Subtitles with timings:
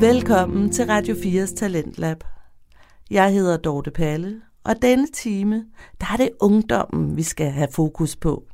[0.00, 2.24] Velkommen til Radio 4's Talentlab.
[3.10, 5.64] Jeg hedder Dorte Palle, og denne time,
[6.00, 8.44] der er det ungdommen, vi skal have fokus på.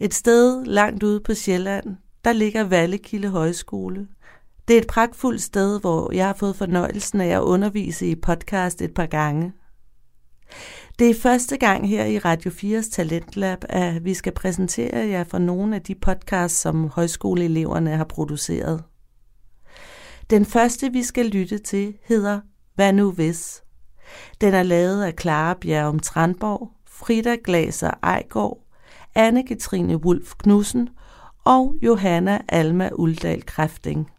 [0.00, 4.06] Et sted langt ude på Sjælland, der ligger Vallekilde Højskole.
[4.68, 8.82] Det er et pragtfuldt sted, hvor jeg har fået fornøjelsen af at undervise i podcast
[8.82, 9.52] et par gange.
[10.98, 15.38] Det er første gang her i Radio 4's Talentlab, at vi skal præsentere jer for
[15.38, 18.82] nogle af de podcasts, som højskoleeleverne har produceret.
[20.30, 22.40] Den første, vi skal lytte til, hedder
[22.74, 23.62] Hvad nu hvis?
[24.40, 28.58] Den er lavet af Clara Bjerrum Trandborg, Frida Glaser Ejgaard,
[29.18, 30.88] Anne-Katrine Wulf Knudsen
[31.44, 34.10] og Johanna Alma Uldal Kræfting.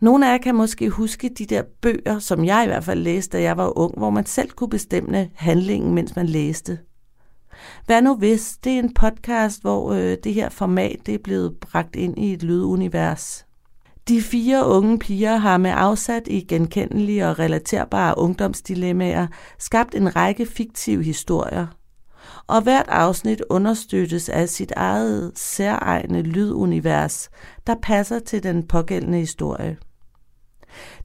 [0.00, 3.36] Nogle af jer kan måske huske de der bøger, som jeg i hvert fald læste,
[3.36, 6.78] da jeg var ung, hvor man selv kunne bestemme handlingen, mens man læste.
[7.86, 8.58] Hvad nu hvis?
[8.64, 12.32] Det er en podcast, hvor øh, det her format det er blevet bragt ind i
[12.32, 13.46] et lydunivers.
[14.10, 19.26] De fire unge piger har med afsat i genkendelige og relaterbare ungdomsdilemmaer
[19.58, 21.66] skabt en række fiktive historier.
[22.46, 27.30] Og hvert afsnit understøttes af sit eget særegne lydunivers,
[27.66, 29.76] der passer til den pågældende historie.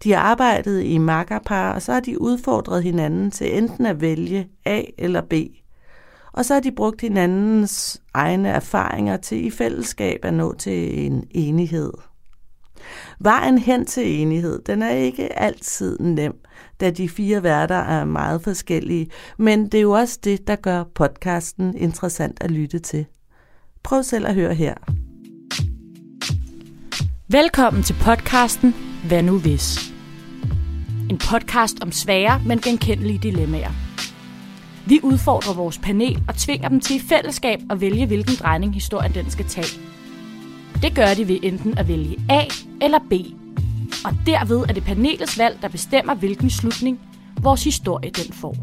[0.03, 4.47] De har arbejdet i makkerpar, og så har de udfordret hinanden til enten at vælge
[4.65, 5.33] A eller B.
[6.33, 11.23] Og så har de brugt hinandens egne erfaringer til i fællesskab at nå til en
[11.31, 11.91] enighed.
[13.19, 16.33] Vejen hen til enighed, den er ikke altid nem,
[16.79, 20.83] da de fire værter er meget forskellige, men det er jo også det, der gør
[20.83, 23.05] podcasten interessant at lytte til.
[23.83, 24.73] Prøv selv at høre her.
[27.27, 28.75] Velkommen til podcasten
[29.07, 29.77] Hvad nu hvis?
[31.09, 33.71] En podcast om svære, men genkendelige dilemmaer.
[34.87, 39.13] Vi udfordrer vores panel og tvinger dem til i fællesskab at vælge, hvilken drejning historien
[39.13, 39.94] den skal tage.
[40.85, 42.41] Det gør de ved enten at vælge A
[42.81, 43.13] eller B.
[44.05, 46.99] Og derved er det panelets valg, der bestemmer, hvilken slutning
[47.41, 48.55] vores historie den får.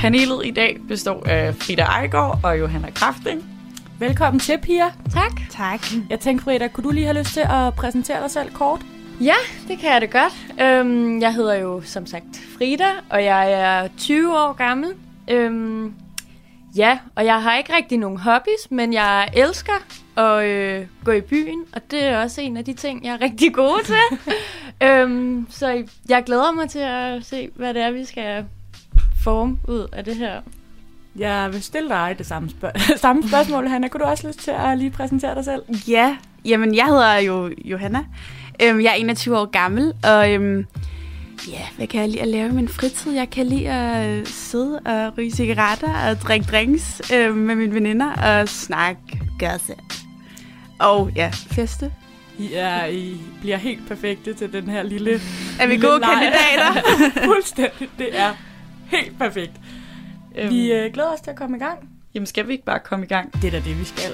[0.00, 3.44] Panelet i dag består af Frida Ejgaard og Johanna Krafting.
[3.98, 4.86] Velkommen til, Pia.
[5.12, 5.40] Tak.
[5.50, 5.80] Tak.
[6.10, 8.80] Jeg tænkte, Frida, kunne du lige have lyst til at præsentere dig selv kort?
[9.20, 9.36] Ja,
[9.68, 10.60] det kan jeg da godt.
[10.60, 12.24] Øhm, jeg hedder jo som sagt
[12.58, 14.90] Frida, og jeg er 20 år gammel.
[15.30, 15.94] Øhm,
[16.76, 19.72] ja, og jeg har ikke rigtig nogen hobbies, men jeg elsker
[20.16, 23.20] at øh, gå i byen, og det er også en af de ting, jeg er
[23.20, 24.18] rigtig god til.
[24.88, 28.44] øhm, så jeg glæder mig til at se, hvad det er, vi skal
[29.24, 30.40] forme ud af det her.
[31.16, 33.88] Jeg vil stille dig det samme, spørg- samme spørgsmål, Hanna.
[33.88, 35.62] Kunne du også lyst til at lige præsentere dig selv?
[35.88, 38.04] Ja, jamen jeg hedder jo Johanna.
[38.62, 40.66] Øhm, jeg er 21 år gammel, og øhm,
[41.48, 43.12] ja, hvad kan jeg lide at lave i min fritid?
[43.12, 47.74] Jeg kan lide at øh, sidde og ryge cigaretter og drikke drinks øh, med mine
[47.74, 49.94] veninder og snakke gossip.
[50.78, 51.92] Og ja, feste.
[52.38, 55.10] I, er, I bliver helt perfekte til den her lille
[55.60, 56.82] Er vi lille gode kandidater?
[57.34, 57.88] Fuldstændig.
[57.98, 58.32] Det er
[58.86, 59.52] helt perfekt.
[60.38, 61.88] Øhm, Vi øh, glæder os til at komme i gang.
[62.14, 63.32] Jamen skal vi ikke bare komme i gang?
[63.42, 64.10] Det er da det, vi skal.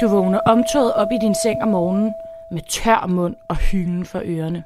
[0.00, 2.14] Du vågner omtået op i din seng om morgenen
[2.50, 4.64] med tør mund og hylden for ørerne.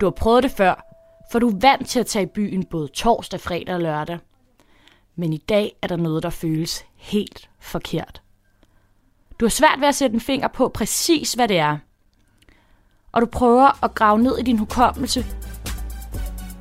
[0.00, 0.86] Du har prøvet det før,
[1.30, 4.18] for du er vant til at tage i byen både torsdag, fredag og lørdag.
[5.16, 8.22] Men i dag er der noget, der føles helt forkert.
[9.40, 11.78] Du har svært ved at sætte en finger på præcis, hvad det er.
[13.12, 15.24] Og du prøver at grave ned i din hukommelse.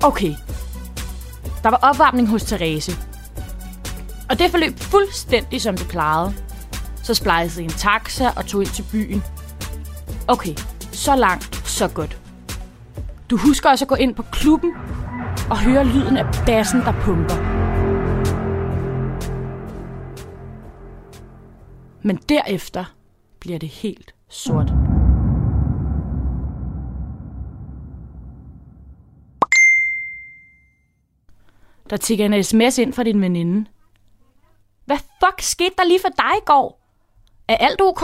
[0.04, 0.34] Okay.
[1.64, 2.92] Der var opvarmning hos Therese.
[4.30, 6.47] Og det forløb fuldstændig som det plejede.
[7.08, 9.24] Så splejsede en taxa og tog ind til byen.
[10.28, 10.56] Okay,
[10.92, 12.22] så langt, så godt.
[13.30, 14.74] Du husker også at gå ind på klubben
[15.50, 17.36] og høre lyden af bassen, der pumper.
[22.02, 22.86] Men derefter
[23.40, 24.74] bliver det helt sort.
[31.90, 33.70] Der tigger en sms ind fra din veninde.
[34.86, 36.87] Hvad fuck skete der lige for dig i går?
[37.50, 38.04] Er alt ok?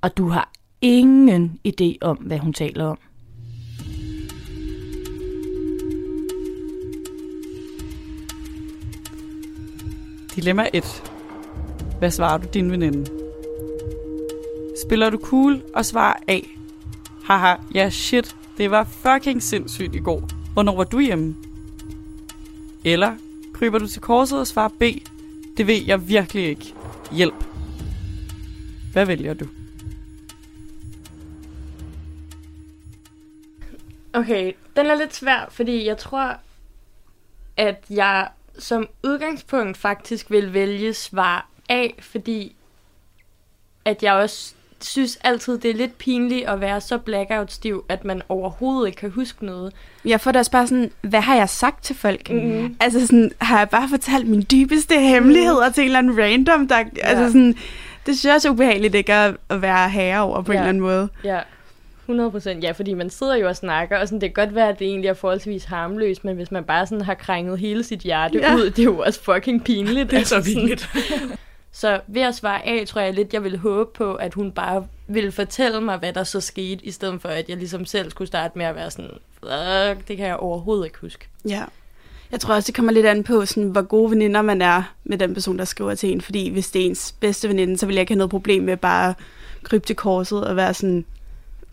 [0.00, 0.50] Og du har
[0.80, 2.98] ingen idé om, hvad hun taler om.
[10.36, 11.02] Dilemma 1.
[11.98, 13.10] Hvad svarer du din veninde?
[14.84, 16.40] Spiller du cool og svarer A?
[17.24, 20.28] Haha, ja shit, det var fucking sindssygt i går.
[20.52, 21.36] Hvornår var du hjemme?
[22.84, 23.14] Eller
[23.54, 24.82] kryber du til korset og svarer B?
[25.56, 26.74] Det ved jeg virkelig ikke.
[27.12, 27.47] Hjælp.
[28.92, 29.46] Hvad vælger du?
[34.12, 36.36] Okay, den er lidt svær, fordi jeg tror,
[37.56, 42.54] at jeg som udgangspunkt faktisk vil vælge svar A, fordi
[43.84, 48.22] at jeg også synes altid, det er lidt pinligt at være så blackout-stiv, at man
[48.28, 49.72] overhovedet ikke kan huske noget.
[50.04, 52.30] Jeg får da også bare sådan, hvad har jeg sagt til folk?
[52.30, 52.76] Mm.
[52.80, 56.78] Altså sådan, har jeg bare fortalt mine dybeste hemmeligheder til en eller anden random, der,
[56.78, 56.84] ja.
[57.02, 57.56] altså sådan,
[58.08, 60.58] det synes jeg også er ubehageligt ikke at, at være herre over på ja.
[60.58, 61.08] en eller anden måde.
[61.24, 61.40] Ja,
[62.02, 62.64] 100 procent.
[62.64, 64.86] Ja, fordi man sidder jo og snakker, og sådan, det kan godt være, at det
[64.86, 68.54] egentlig er forholdsvis harmløst, men hvis man bare sådan har krænget hele sit hjerte Ja.
[68.54, 70.10] ud, det er jo også fucking pinligt.
[70.10, 70.88] Det er så Altså pinligt.
[71.72, 74.86] Så ved at svare A, tror jeg lidt, jeg ville håbe på, at hun bare
[75.06, 78.28] ville fortælle mig, hvad der så skete, i stedet for, at jeg ligesom selv skulle
[78.28, 79.10] starte med at være sådan,
[80.08, 81.28] det kan jeg overhovedet ikke huske.
[81.48, 81.62] Ja.
[82.32, 85.18] Jeg tror også, det kommer lidt an på, sådan, hvor gode veninder man er med
[85.18, 86.20] den person, der skriver til en.
[86.20, 88.76] Fordi hvis det er ens bedste veninde, så vil jeg ikke have noget problem med
[88.76, 89.14] bare at
[89.62, 91.04] krybe til korset og være sådan,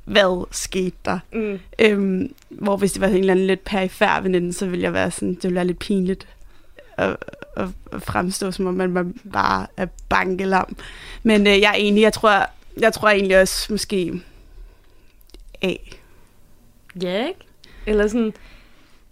[0.06, 1.20] hvad skete der?
[1.34, 1.60] Mm.
[1.80, 5.12] Øhm, hvor hvis det var en eller anden lidt perifær veninde, så ville jeg være
[5.12, 6.28] sådan, det ville være lidt pinligt
[6.98, 7.18] at,
[7.56, 10.76] at, at fremstå, som om man, man bare er bankelam.
[11.24, 12.50] Men øh, jeg er enig, jeg tror,
[12.80, 14.22] jeg tror egentlig også måske
[15.62, 15.74] A.
[17.02, 17.40] Ja, ikke?
[17.86, 18.34] Eller sådan...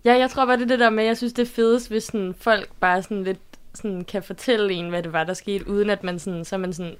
[0.05, 2.03] Ja, jeg tror bare, det er det der med, jeg synes, det er fedest, hvis
[2.03, 3.39] sådan, folk bare sådan lidt
[3.73, 6.73] sådan, kan fortælle en, hvad det var, der skete, uden at man sådan, så man
[6.73, 6.95] sådan...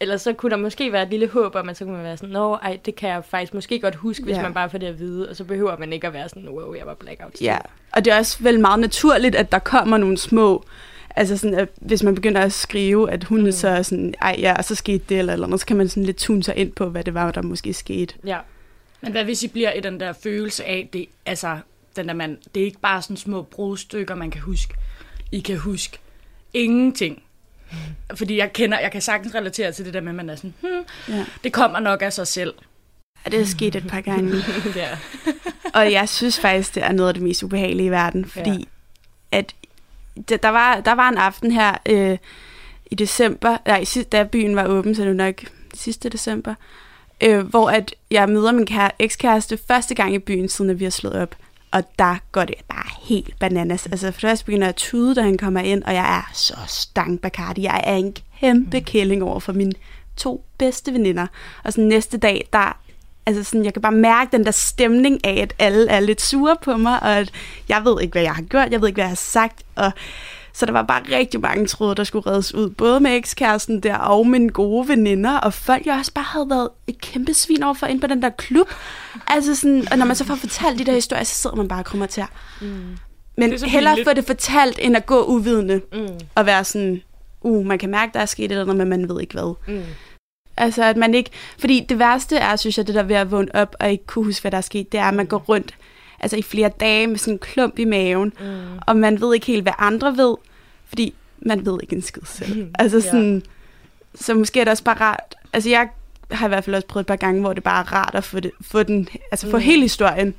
[0.00, 2.16] Eller så kunne der måske være et lille håb om, at så kunne man være
[2.16, 4.42] sådan, nå, ej, det kan jeg faktisk måske godt huske, hvis Ja.
[4.42, 6.74] man bare får det at vide, og så behøver man ikke at være sådan, wow,
[6.74, 7.40] jeg var blackout.
[7.40, 7.58] Ja,
[7.92, 10.64] og det er også vel meget naturligt, at der kommer nogle små...
[11.16, 13.44] Altså sådan, at hvis man begynder at skrive, at hun mm.
[13.44, 13.52] Mm.
[13.52, 15.88] så er sådan, ej ja, og så skete det eller eller andet, så kan man
[15.88, 18.14] sådan lidt tune sig ind på, hvad det var, der måske skete.
[18.26, 18.38] Ja.
[19.00, 21.58] Men hvad hvis I bliver i den der følelse af, det, altså,
[21.96, 24.74] den der man, det er ikke bare sådan små brudstykker, man kan huske.
[25.32, 25.98] I kan huske
[26.54, 27.22] ingenting.
[28.14, 30.54] Fordi jeg kender, jeg kan sagtens relatere til det der med, at man er sådan,
[30.60, 31.24] hmm, Ja.
[31.44, 32.54] det kommer nok af sig selv.
[33.24, 34.36] Og det er sket et par gange.
[34.76, 34.88] ja.
[35.78, 39.38] og jeg synes faktisk, det er noget af det mest ubehagelige i verden, fordi ja.
[39.38, 39.54] at
[40.28, 42.18] der, var, der var en aften her øh,
[42.90, 45.34] i december, nej, da byen var åben, så det var nok
[45.74, 46.54] sidste december,
[47.20, 50.84] øh, hvor at jeg møder min kære, ekskæreste første gang i byen, siden at vi
[50.84, 51.36] har slået op.
[51.74, 53.86] Og der går det bare helt bananas.
[53.86, 57.20] Altså første begynder jeg at tude, da han kommer ind, og jeg er så stang
[57.20, 57.62] Bacardi.
[57.62, 59.72] Jeg er en kæmpe kælling over for mine
[60.16, 61.26] to bedste veninder.
[61.64, 62.78] Og så næste dag, der
[63.26, 66.56] altså sådan, jeg kan bare mærke den der stemning af, at alle er lidt sure
[66.62, 67.30] på mig, og at
[67.68, 69.92] jeg ved ikke, hvad jeg har gjort, jeg ved ikke, hvad jeg har sagt, og
[70.54, 73.96] så der var bare rigtig mange tråde, der skulle reddes ud, både med ekskæresten der,
[73.96, 77.74] og mine gode veninder, og folk, jeg også bare havde været et kæmpe svin over
[77.74, 78.68] for ind på den der klub.
[79.26, 81.78] Altså sådan, og når man så får fortalt de der historier, så sidder man bare
[81.78, 82.24] og kommer til
[82.60, 82.96] Mm.
[83.36, 86.08] Men Det er hellere få det fortalt, end at gå uvidende, Mm.
[86.34, 87.02] og være sådan,
[87.40, 89.54] uh, man kan mærke, der er sket et eller andet, men man ved ikke hvad.
[89.68, 89.82] Mm.
[90.56, 91.30] Altså, at man ikke...
[91.58, 94.24] Fordi det værste er, synes jeg, det der ved at vågne op og ikke kunne
[94.24, 95.74] huske, hvad der er sket, det er, at man går rundt
[96.24, 98.78] altså i flere dage med sådan en klump i maven, Mm.
[98.86, 100.34] og man ved ikke helt, hvad andre ved,
[100.86, 102.66] fordi man ved ikke en skid selv.
[102.78, 103.02] Altså Ja.
[103.02, 103.42] sådan...
[104.14, 105.34] Så måske er det også bare rart...
[105.52, 105.88] Altså, jeg
[106.30, 108.24] har i hvert fald også prøvet et par gange, hvor det bare er rart at
[108.24, 109.08] få, det, få den...
[109.30, 109.62] Altså, få Mm.
[109.62, 110.34] hele historien,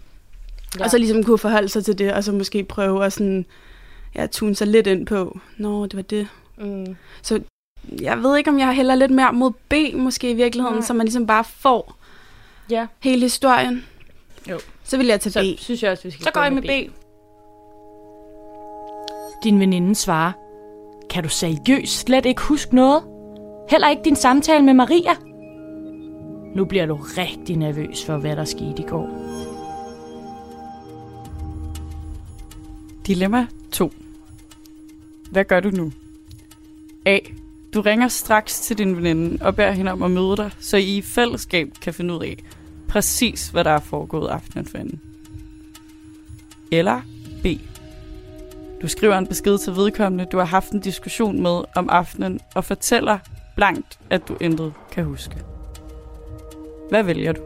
[0.79, 0.83] Ja.
[0.83, 3.45] og så ligesom kunne forholde sig til det, og så måske prøve at sådan...
[4.15, 6.27] Ja, tune sig lidt ind på, nå, det var det.
[6.57, 6.95] Mm.
[8.01, 10.86] Jeg ved ikke, om jeg hælder lidt mere mod B, måske i virkeligheden, Nej.
[10.86, 11.98] så man ligesom bare får
[12.69, 13.86] Ja, hele historien.
[14.50, 14.60] Jo.
[14.86, 15.60] Så vil jeg tage så B.
[15.60, 16.92] synes jeg også, vi skal Så gå går I med B.
[19.44, 20.32] Din veninde svarer,
[21.10, 23.04] kan du seriøst slet ikke huske noget?
[23.70, 25.15] Heller ikke din samtale med Maria?
[26.56, 29.10] Nu bliver du rigtig nervøs for, hvad der skete i går.
[33.08, 33.92] Dilemma 2.
[35.32, 35.92] Hvad gør du nu?
[37.06, 37.20] A.
[37.74, 40.98] Du ringer straks til din veninde og beder hende om at møde dig, så I
[40.98, 42.44] i fællesskab kan finde ud af
[42.89, 45.01] præcis, hvad der er foregået aftenen forinden.
[46.72, 47.01] Eller
[47.44, 47.46] B.
[48.82, 52.65] Du skriver en besked til vedkommende, du har haft en diskussion med om aftenen, og
[52.65, 53.18] fortæller
[53.56, 55.36] blankt, at du intet kan huske.
[56.89, 57.42] Hvad vælger du?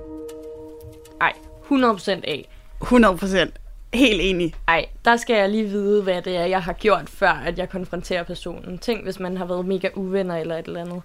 [1.22, 1.34] Ej,
[1.72, 2.42] 100% A.
[2.82, 3.60] 100 procent.
[3.94, 4.54] Helt enig.
[4.68, 7.70] Ej, der skal jeg lige vide, hvad det er, jeg har gjort, før at jeg
[7.70, 8.78] konfronterer personen.
[8.78, 11.02] Tænk, hvis man har været mega uvenner eller et eller andet.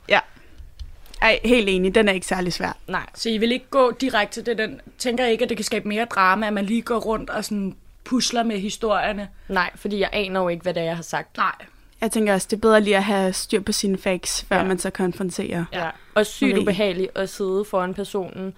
[1.24, 1.94] Ej, helt enig.
[1.94, 2.76] Den er ikke særlig svær.
[2.88, 3.06] Nej.
[3.14, 4.58] Så I vil ikke gå direkte til det?
[4.58, 7.30] Den, tænker I ikke, at det kan skabe mere drama, at man lige går rundt
[7.30, 9.28] og sådan pusler med historierne?
[9.48, 11.36] Nej, fordi jeg aner jo ikke, hvad det er, jeg har sagt.
[11.36, 11.52] Nej.
[12.00, 14.64] Jeg tænker også, det er bedre lige at have styr på sine facts, før Ja.
[14.64, 15.64] man så konfronterer.
[15.72, 15.90] Ja.
[16.14, 16.62] Og sygt Okay.
[16.62, 18.54] ubehageligt at sidde foran personen,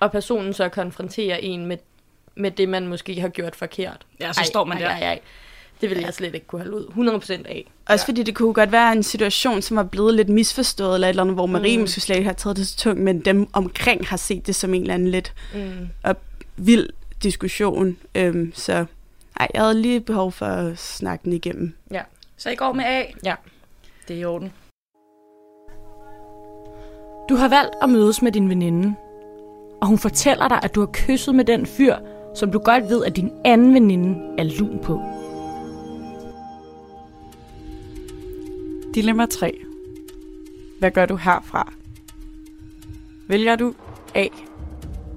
[0.00, 1.76] og personen så konfronterer en med,
[2.34, 4.06] med det, man måske har gjort forkert.
[4.20, 4.88] Ja, så ej, står man der.
[4.88, 5.20] Ej, ej, ej.
[5.80, 7.42] Det ville jeg slet ikke kunne holde ud.
[7.42, 7.70] 100% af.
[7.88, 11.10] Også fordi det kunne godt være en situation, som var blevet lidt misforstået, eller et
[11.10, 11.80] eller andet, hvor Marie mm.
[11.80, 14.74] måske slet ikke har taget det så tungt, men dem omkring har set det som
[14.74, 15.88] en eller anden lidt Mm.
[16.56, 16.88] vild
[17.22, 17.96] diskussion.
[18.14, 18.72] Øhm, så
[19.40, 21.72] ej, jeg havde lige behov for at snakke den igennem.
[22.36, 23.02] Så I går med A?
[23.24, 23.34] Ja.
[24.08, 24.52] Det er i orden.
[27.28, 28.94] Du har valgt at mødes med din veninde,
[29.80, 31.96] og hun fortæller dig, at du har kysset med den fyr,
[32.34, 35.00] som du godt ved, at din anden veninde er lun på.
[38.94, 39.64] Dilemma 3.
[40.78, 41.72] Hvad gør du herfra?
[43.28, 43.74] Vælger du
[44.14, 44.26] A.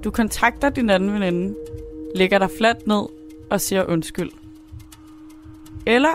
[0.04, 1.54] Du kontakter din anden veninde,
[2.14, 3.02] lægger dig fladt ned
[3.50, 4.30] og siger undskyld.
[5.86, 6.14] Eller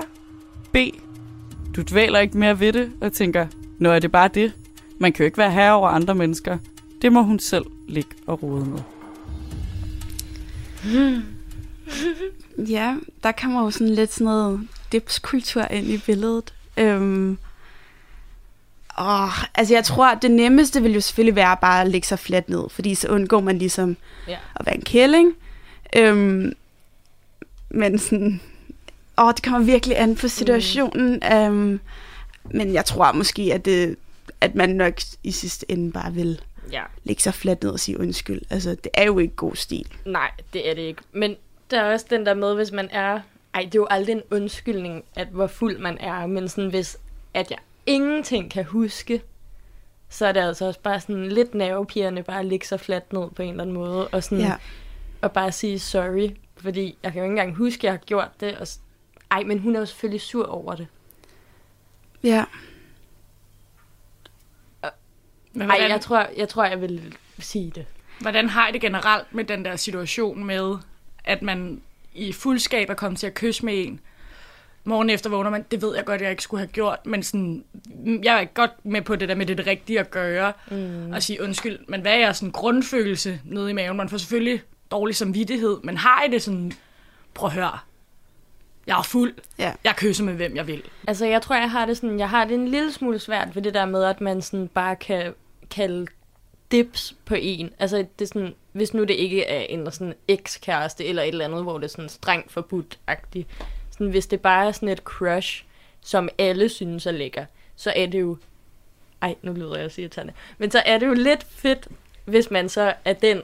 [0.72, 0.78] B.
[1.76, 4.54] Du dvæler ikke mere ved det og tænker, nå er det bare det?
[4.98, 6.58] Man kan jo ikke være herre over andre mennesker.
[7.02, 8.80] Det må hun selv ligge og rode med.
[12.70, 16.54] Ja, der kommer jo sådan lidt sådan noget dipskultur ind i billedet.
[16.78, 17.38] Øhm,
[19.00, 22.50] åh, altså jeg tror, det nemmeste vil jo selvfølgelig være bare at lægge sig fladt
[22.50, 23.98] ned, fordi så undgår man ligesom
[24.28, 24.38] Ja.
[24.56, 25.34] at være en kælling.
[25.96, 26.54] Øhm,
[27.70, 28.42] men sådan,
[29.18, 31.20] åh, det kommer virkelig an på situationen.
[31.32, 31.36] Mm.
[31.38, 31.80] Øhm,
[32.44, 33.96] men jeg tror måske, at, det,
[34.42, 36.84] at man nok i sidste ende bare vil Ja.
[37.04, 38.42] lægge sig fladt ned og sige undskyld.
[38.50, 39.88] Altså, det er jo ikke god stil.
[40.06, 41.02] Nej, det er det ikke.
[41.14, 41.36] Men
[41.72, 43.20] der er også den der med, hvis man er...
[43.54, 46.28] Ej, det er jo aldrig en undskyldning, at hvor fuld man er.
[46.28, 46.98] Men sådan, hvis
[47.34, 49.22] at jeg ingenting kan huske,
[50.10, 53.30] så er det altså også bare sådan lidt nervepirrende bare at ligge sig fladt ned
[53.36, 54.08] på en eller anden måde.
[54.08, 54.56] Og, sådan, Ja.
[55.22, 56.30] og bare sige sorry.
[56.58, 58.58] Fordi jeg kan jo ikke engang huske, at jeg har gjort det.
[58.58, 58.68] Og,
[59.32, 60.88] ej, men hun er jo selvfølgelig sur over det.
[62.24, 62.46] Ja.
[65.56, 67.86] Men Nej, hvordan, jeg tror, jeg tror, jeg vil sige det.
[68.20, 70.76] hvordan har I det generelt med den der situation med,
[71.24, 71.82] at man
[72.14, 74.00] i fuldskab er kommet til at kysse med en,
[74.84, 77.64] morgen efter vågner man, det ved jeg godt, jeg ikke skulle have gjort, men sådan,
[77.86, 81.12] mm, jeg er godt med på det der med det, det rigtige at gøre, mm.
[81.12, 83.98] og sige undskyld, men hvad er sådan grundfølelse nede i maven?
[83.98, 84.62] Man får selvfølgelig
[84.92, 86.72] dårlig samvittighed, men har I det sådan,
[87.34, 87.80] prøv at høre,
[88.88, 89.74] jeg er fuld, Ja.
[89.84, 90.84] jeg kysser med hvem jeg vil.
[91.08, 93.62] Altså, jeg tror, jeg har det sådan, jeg har det en lille smule svært ved
[93.62, 95.34] det der med, at man sådan bare kan
[95.70, 96.08] kalde
[96.72, 97.70] dips på en.
[97.80, 101.46] Altså, det er sådan, hvis nu det ikke er en sådan ekskæreste eller et eller
[101.46, 103.46] andet, hvor det er sådan strengt forbudt-agtigt.
[103.94, 105.64] Sådan, hvis det bare er sådan et crush,
[106.02, 107.46] som alle synes er lækker,
[107.76, 108.38] så er det jo...
[109.22, 110.34] Ej, nu lyder jeg sige irriterende.
[110.58, 111.88] Men så er det jo lidt fedt,
[112.26, 113.42] hvis man så er den,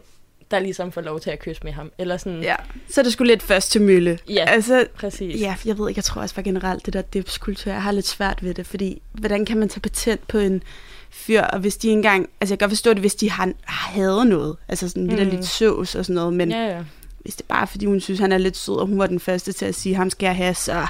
[0.51, 1.91] der ligesom får lov til at kysse med ham.
[1.97, 2.55] Eller sådan, Ja,
[2.89, 4.19] så er det sgu lidt først til mølle.
[4.29, 4.45] Ja.
[4.47, 5.41] Altså, præcis.
[5.41, 8.07] ja, jeg ved ikke, jeg tror også bare generelt, det der dipskultur, jeg har lidt
[8.07, 10.63] svært ved det, fordi hvordan kan man tage patent på en
[11.09, 14.25] fyr, og hvis de engang, altså jeg kan godt forstå det, hvis de har, havde
[14.25, 15.35] noget, altså sådan lidt, Mm.
[15.35, 16.83] lidt søvs og sådan noget, men Ja, ja.
[17.29, 19.19] Hvis det er bare fordi hun synes, han er lidt sød, og hun var den
[19.19, 20.87] første til at sige, ham skal jeg have, så,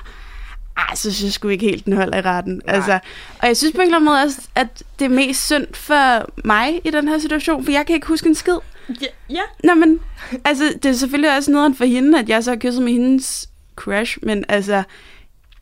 [0.78, 2.62] ah, så synes jeg sgu ikke helt, den holder i retten.
[2.68, 3.00] Altså,
[3.40, 6.32] og jeg synes på en eller anden måde også, at det er mest synd for
[6.46, 8.58] mig i den her situation, for jeg kan ikke huske en skid.
[9.02, 9.42] Ja, ja.
[9.64, 10.00] Nå, men
[10.46, 13.50] altså, det er selvfølgelig også noget for hende, at jeg så har kysset med hendes
[13.76, 14.84] crush, men altså,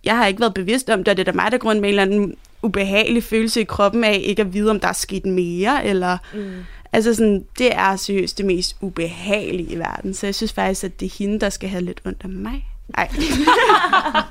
[0.04, 1.90] jeg har ikke været bevidst om det, og det er da mig, der grund med
[1.90, 5.26] en eller anden ubehagelig følelse i kroppen af ikke at vide, om der er sket
[5.26, 6.18] mere, eller...
[6.34, 6.54] Mm.
[6.94, 11.00] Altså sådan, det er seriøst det mest ubehagelige i verden, så jeg synes faktisk, at
[11.00, 12.66] det er hende, der skal have lidt ondt af mig.
[12.98, 13.10] Ej,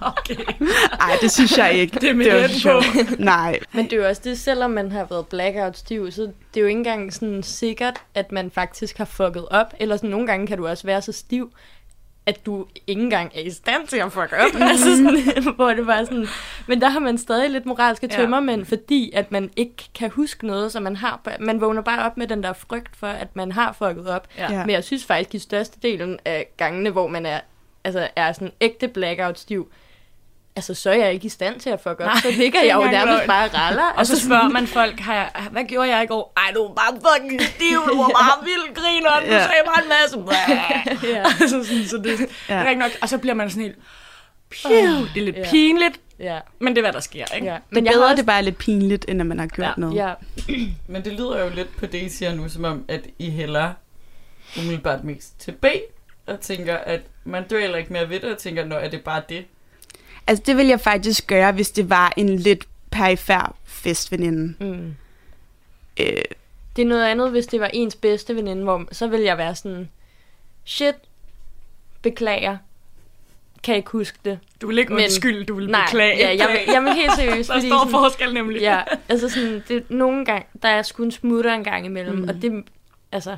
[0.18, 0.44] Okay.
[1.00, 1.98] Ej det synes jeg ikke.
[2.00, 2.82] Det er med den på.
[3.18, 3.58] Nej.
[3.72, 6.60] Men det er jo også det, selvom man har været blackout stiv, så det er
[6.60, 9.74] jo ikke engang sådan sikkert, at man faktisk har fucket op.
[9.80, 11.50] Eller sådan, nogle gange kan du også være så stiv,
[12.26, 14.60] at du ikke engang er i stand til at fuck op.
[14.70, 16.26] altså sådan, hvor det bare sådan...
[16.66, 18.16] Men der har man stadig lidt moralske Ja.
[18.16, 21.20] tømmermænd, fordi at man ikke kan huske noget, så man har...
[21.40, 24.28] Man vågner bare op med den der frygt for, at man har fucket op.
[24.38, 24.52] Ja.
[24.52, 24.64] Ja.
[24.66, 27.40] Men jeg synes faktisk, i største delen af gangene, hvor man er,
[27.84, 29.68] altså er sådan ægte blackout stiv,
[30.56, 31.98] altså så er jeg ikke i stand til at fuck op.
[32.00, 33.26] Nej, så ligger er jeg jo nærmest løgn.
[33.28, 33.82] bare og raller.
[33.96, 36.32] Og så spørger man folk, har jeg, hvad gjorde jeg i går?
[36.36, 39.38] Ej, du var bare fucking stiv, du var bare vild griner, du Ja.
[39.38, 40.18] sagde bare en masse.
[41.14, 41.22] ja.
[41.40, 42.54] altså sådan, så det Ja.
[42.54, 42.90] er nok.
[43.02, 43.76] Og så bliver man sådan helt,
[44.50, 44.70] Piu,
[45.14, 45.50] det er lidt Ja.
[45.50, 46.38] pinligt, ja.
[46.58, 47.46] men det er, hvad der sker, ikke?
[47.46, 47.58] ja.
[47.70, 49.72] Men er bedre, at det bare er lidt pinligt, end at man har gjort Ja.
[49.76, 49.94] noget.
[49.96, 50.12] Ja,
[50.92, 53.70] Men det lyder jo lidt på det, I siger nu, som om, at I hælder
[54.58, 55.64] umiddelbart mest til B,
[56.26, 59.22] og tænker, at man dvæler ikke mere ved det, og tænker, nå, er det bare
[59.28, 59.44] det?
[60.26, 64.54] Altså, det vil jeg faktisk gøre, hvis det var en lidt perifær festveninde.
[64.64, 64.94] mm.
[66.00, 66.22] Øh,
[66.76, 69.54] Det er noget andet, hvis det var ens bedste veninde, hvor så vil jeg være
[69.54, 69.88] sådan,
[70.64, 70.94] shit,
[72.02, 72.56] beklager,
[73.62, 74.38] kan ikke huske det.
[74.62, 76.16] Du vil ikke Men- undskylde, du vil Nej, beklage.
[76.18, 78.60] ja, jeg, vil, jeg vil helt seriøst, Der står sådan, forskel nemlig.
[78.60, 82.28] ja, altså sådan, det, nogle gange, der er sgu en smutter en gang imellem, mm.
[82.28, 82.64] og det,
[83.12, 83.36] altså,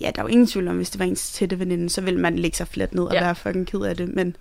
[0.00, 2.20] ja, der er jo ingen tvivl om, hvis det var ens tætte veninde, så ville
[2.20, 3.20] man lægge sig fladt ned og Ja.
[3.24, 4.08] være fucking ked af det.
[4.14, 4.36] Men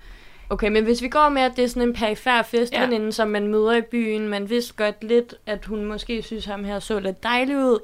[0.50, 3.12] Okay, men hvis vi går med, at det er sådan en perifær festveninde, ja.
[3.12, 6.64] som man møder i byen, man vidste godt lidt, at hun måske synes, at ham
[6.64, 7.80] her så lidt dejlig ud,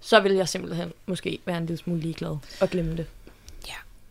[0.00, 3.06] så vil jeg simpelthen måske være en lille smule ligeglad og glemme det.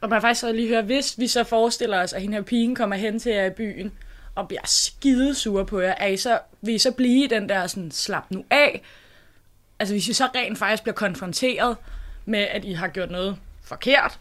[0.02, 2.76] Og man faktisk så lige høre, hvis vi så forestiller os, at hende her pigen
[2.76, 3.92] kommer hen til jer i byen,
[4.36, 7.68] og bliver skide sure på jer, er I så, vil I så blive den der
[7.68, 8.82] sådan, slap nu af?
[9.80, 11.78] Altså hvis I så rent faktisk bliver konfronteret
[12.26, 14.20] med, at I har gjort noget forkert,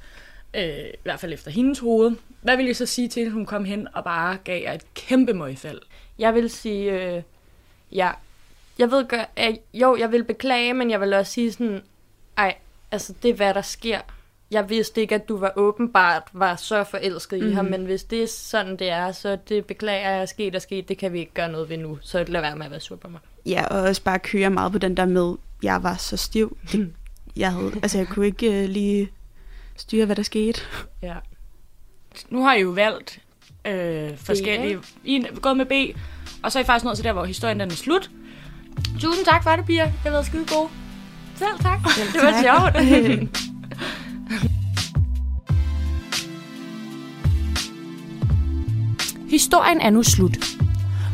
[0.55, 3.47] øh, i hvert fald efter hendes hoved, hvad vil I så sige til, at hun
[3.47, 5.81] kom hen og bare gav jer et kæmpe møgfald?
[6.19, 7.23] Jeg vil sige, øh,
[7.93, 8.11] ja,
[8.79, 11.83] jeg ved godt, at, jo, jeg vil beklage, men jeg vil også sige sådan,
[12.37, 12.55] ej,
[12.91, 14.01] altså det er, hvad der sker.
[14.51, 17.49] Jeg vidste ikke, at du var åbenbart var så forelsket mm.
[17.49, 20.63] i ham, men hvis det er sådan, det er, så det beklager jeg, sket og
[20.63, 22.81] sket, det kan vi ikke gøre noget ved nu, så lad være med at være
[22.81, 23.21] sur på mig.
[23.47, 26.57] Ja, og også bare køre meget på den der med, jeg var så stiv.
[26.73, 26.95] Det,
[27.37, 29.11] jeg, havde, altså, jeg kunne ikke uh, lige
[29.81, 30.61] styre, hvad der skete.
[31.03, 31.15] Ja.
[32.29, 33.21] Nu har I jo valgt
[33.65, 34.79] øh, forskellige...
[35.05, 35.97] I er gået med B,
[36.43, 38.11] og så er I faktisk nået til der, hvor historien den er slut.
[39.01, 39.85] Tusind tak for det, Pia.
[39.85, 40.69] Det har været skide god.
[41.37, 41.81] Selv tak.
[42.15, 42.87] det var sjovt.
[49.31, 50.37] Historien er nu slut.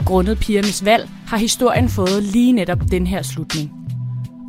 [0.07, 3.71] Grundet pigernes valg har historien fået lige netop den her slutning.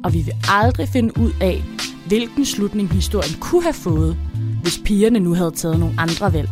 [0.03, 1.63] Og vi vil aldrig finde ud af,
[2.07, 4.17] hvilken slutning historien kunne have fået,
[4.61, 6.49] hvis pigerne nu havde taget nogle andre valg.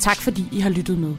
[0.00, 1.14] Tak fordi I har lyttet med.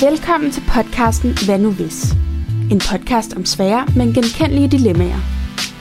[0.00, 2.12] Velkommen til podcasten Hvad nu hvis?
[2.70, 5.20] En podcast om svære, men genkendelige dilemmaer.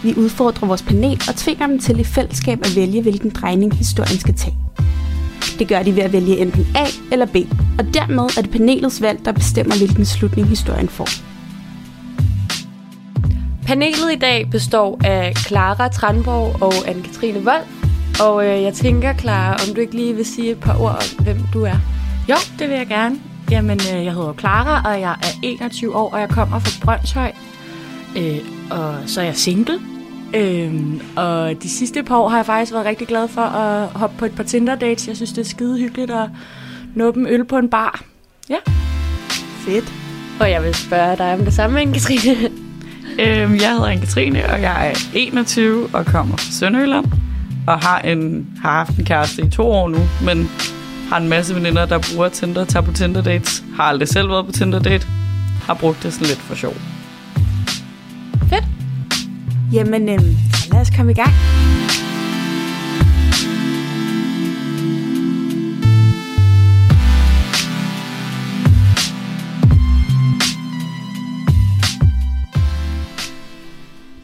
[0.04, 4.20] Vi udfordrer vores panel og tvinger dem til i fællesskab at vælge, hvilken drejning historien
[4.20, 4.66] skal tage.
[5.60, 7.36] Det gør de ved at vælge enten A eller B,
[7.79, 11.08] og dermed er det panelets valg, der bestemmer, hvilken slutning historien får.
[13.67, 17.63] Panelet i dag består af Clara Tranborg og Anne-Katrine Vold.
[18.21, 21.23] Og øh, jeg tænker, Clara, om du ikke lige vil sige et par ord om,
[21.23, 21.78] hvem du er.
[22.30, 23.15] Jo, det vil jeg gerne.
[23.52, 27.32] Jamen, øh, jeg hedder Clara, og jeg er 21 år, og jeg kommer fra Brøndshøj.
[28.17, 28.39] Øh,
[28.71, 29.80] og så er jeg single.
[30.34, 30.74] Øh,
[31.16, 34.26] og de sidste par år har jeg faktisk været rigtig glad for at hoppe på
[34.26, 35.08] et par Tinder-dates.
[35.08, 36.30] Jeg synes, det er skide hyggeligt at
[36.96, 38.04] nuppe en øl på en bar.
[38.50, 38.58] Ja.
[39.66, 39.94] Fedt.
[40.40, 42.52] Og jeg vil spørge dig om det samme, Anne-Katrine.
[43.20, 47.06] Øhm, jeg hedder Anne-Katrine, og jeg er 21 og kommer fra Sønderjylland.
[47.68, 50.50] Og har, en, har haft en kæreste i to år nu, men
[51.10, 53.63] har en masse veninder, der bruger Tinder, tager på Tinder dates.
[53.76, 55.08] Har aldrig selv været på Tinder date.
[55.62, 56.74] Har brugt det sådan lidt for sjov.
[58.50, 58.77] Fedt.
[59.73, 60.19] Jamen, øh,
[60.71, 61.32] lad os komme i gang.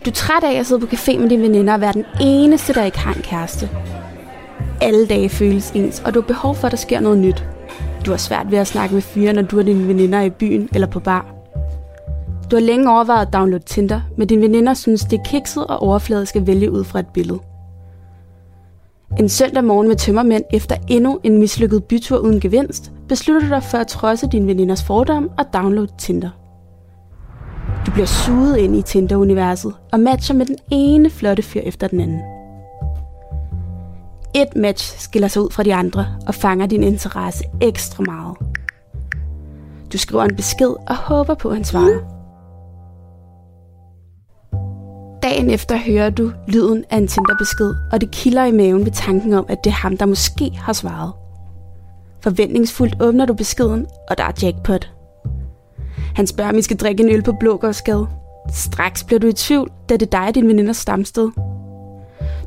[0.05, 2.73] Du er træt af at sidde på café med dine veninder og være den eneste,
[2.73, 3.69] der ikke har en kæreste.
[4.81, 7.43] Alle dage føles ens, og du har behov for, at der sker noget nyt.
[8.05, 10.29] Du har svært ved at snakke med fyre, når du og dine veninder er i
[10.29, 11.42] byen eller på bar.
[12.51, 15.79] Du har længe overvejet at downloade Tinder, men dine veninder synes, det er kikset og
[15.79, 17.39] overfladisk at vælge ud fra et billede.
[19.19, 23.63] En søndag morgen med tømmermænd efter endnu en mislykket bytur uden gevinst, beslutter du dig
[23.63, 26.29] for at trodse dine veninders fordom og downloade Tinder.
[27.85, 31.99] Du bliver suget ind i Tinder-universet og matcher med den ene flotte fyr efter den
[31.99, 32.21] anden.
[34.35, 38.37] Et match skiller sig ud fra de andre og fanger din interesse ekstra meget.
[39.93, 42.12] Du skriver en besked og håber på, at han svarer.
[45.23, 49.33] Dagen efter hører du lyden af en Tinder-besked, og det kilder i maven ved tanken
[49.33, 51.13] om, at det er ham, der måske har svaret.
[52.23, 54.91] Forventningsfuldt åbner du beskeden, og der er jackpot.
[56.15, 58.07] Han spørger, om I skal drikke en øl på Blågårdsgade.
[58.53, 61.31] Straks bliver du i tvivl, da det er dig og din veninders stamsted.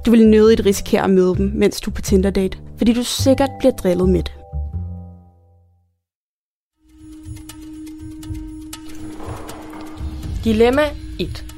[0.07, 3.51] Du vil nødigt risikere at møde dem, mens du er på Tinder-date, fordi du sikkert
[3.59, 4.33] bliver drillet med det.
[10.45, 10.83] Dilemma
[11.19, 11.56] 1.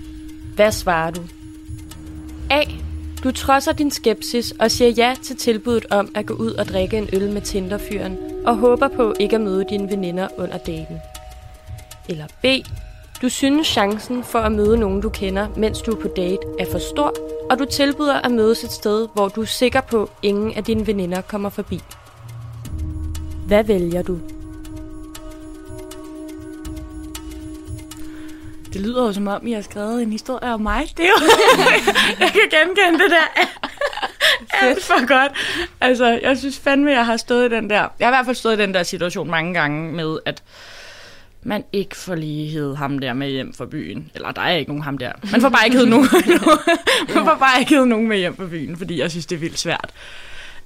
[0.59, 1.21] Hvad svarer du?
[2.51, 2.62] A.
[3.25, 6.99] Du trodser din skepsis og siger ja til tilbuddet om at gå ud og drikke
[6.99, 10.99] en øl med Tinderfyren og håber på ikke at møde dine veninder under daten.
[12.09, 12.47] Eller B.
[13.23, 16.66] Du synes chancen for at møde nogen, du kender, mens du er på date, er
[16.73, 17.14] for stor,
[17.51, 20.64] og du tilbyder at mødes et sted, hvor du er sikker på, at ingen af
[20.64, 21.81] dine veninder kommer forbi.
[23.47, 24.18] Hvad vælger du?
[28.79, 30.85] Det lyder jo som om, I har skrevet en historie om mig.
[30.97, 31.27] Det er jo...
[32.21, 33.49] jeg kan genkende det der
[34.62, 35.33] alt for godt.
[35.81, 37.88] Altså, jeg synes fandme, jeg har stået i den der...
[37.99, 40.43] Jeg har i hvert fald stået i den der situation mange gange med, at
[41.43, 44.11] man ikke får lige hed ham der med hjem fra byen.
[44.14, 45.12] Eller der er ikke nogen ham der.
[45.33, 46.09] Man får bare ikke hed nogen,
[47.14, 49.41] man får bare ikke hed nogen med hjem fra byen, fordi jeg synes, det er
[49.41, 49.91] vildt svært.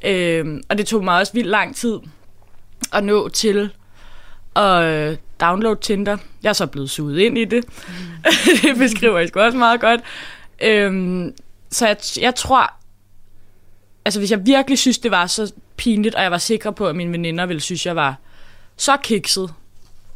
[0.04, 1.98] Øhm, og det tog mig også vildt lang tid
[2.92, 3.70] at nå til
[4.56, 6.16] at downloade Tinder.
[6.42, 7.64] Jeg er så blevet suget ind i det.
[7.64, 8.32] Mm.
[8.62, 10.00] det beskriver jeg sgu også meget godt.
[10.62, 11.34] Øhm,
[11.70, 12.72] så jeg, jeg tror,
[14.04, 16.96] altså hvis jeg virkelig synes, det var så pinligt, og jeg var sikker på, at
[16.96, 18.16] mine veninder ville synes, jeg var
[18.76, 19.50] så kikset,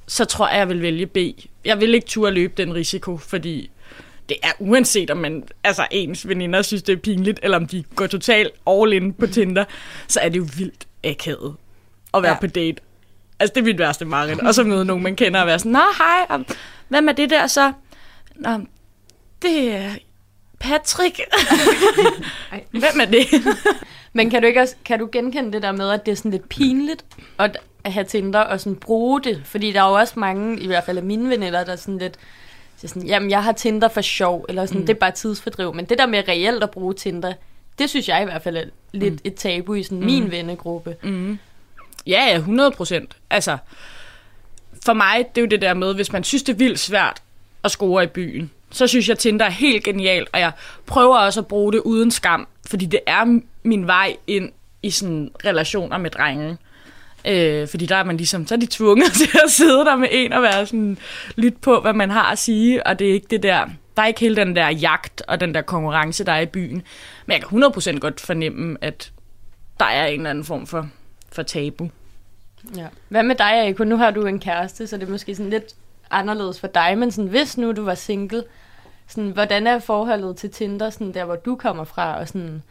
[0.07, 1.17] så tror jeg, jeg vil vælge B.
[1.65, 3.71] Jeg vil ikke turde løbe den risiko, fordi
[4.29, 7.85] det er uanset om man, altså ens veninder synes, det er pinligt, eller om de
[7.95, 9.65] går totalt all in på Tinder,
[10.09, 11.55] så er det jo vildt akavet
[12.15, 12.41] at være ja.
[12.41, 12.81] på date.
[13.41, 14.41] Altså, det er mit værste mareridt.
[14.41, 16.45] Og så møde nogen, man kender og være sådan, Nå, hej,
[16.89, 17.73] hvad med det der så?
[18.37, 18.51] Nå,
[19.43, 19.91] det er
[20.59, 21.21] Patrick.
[22.71, 23.27] Hvem er det?
[24.13, 26.31] Men kan du ikke også, kan du genkende det der med, at det er sådan
[26.31, 27.05] lidt pinligt
[27.39, 29.43] at have Tinder og sådan bruge det?
[29.45, 31.99] Fordi der er jo også mange, i hvert fald af mine venner, der er sådan
[31.99, 32.17] lidt,
[32.77, 34.87] så sådan, jamen jeg har Tinder for sjov, eller sådan, mm.
[34.87, 35.75] det er bare tidsfordriv.
[35.75, 37.33] Men det der med reelt at bruge Tinder,
[37.79, 39.21] det synes jeg i hvert fald er lidt mm.
[39.25, 40.05] et tabu i sådan mm.
[40.05, 40.97] min vennegruppe.
[41.03, 41.39] Mm.
[42.07, 43.17] Ja, ja, 100 procent.
[43.31, 43.59] Altså,
[44.85, 47.23] for mig, det er jo det der med, hvis man synes, det er vildt svært
[47.65, 50.53] at score i byen, så synes jeg, Tinder er helt genialt, og jeg
[50.87, 55.31] prøver også at bruge det uden skam, fordi det er min vej ind i sådan
[55.45, 56.59] relationer med drenge.
[57.25, 60.09] Øh, fordi der er man ligesom, så er de tvunget til at sidde der med
[60.11, 60.99] en og være sådan,
[61.37, 63.67] lyt på, hvad man har at sige, og det er ikke det der,
[63.97, 66.83] der er ikke hele den der jagt og den der konkurrence, der er i byen.
[67.27, 69.13] Men jeg kan 100% godt fornemme, at
[69.81, 70.89] der er en eller anden form for,
[71.37, 71.91] for tabu.
[72.77, 72.87] Ja.
[73.09, 73.85] Hvad med dig, Eko?
[73.85, 75.75] Nu har du en kæreste, så det er måske sådan lidt
[76.11, 78.45] anderledes for dig, men sådan, hvis nu du var single,
[79.09, 82.63] sådan, hvordan er forholdet til Tinder, sådan, der hvor du kommer fra, og sådan,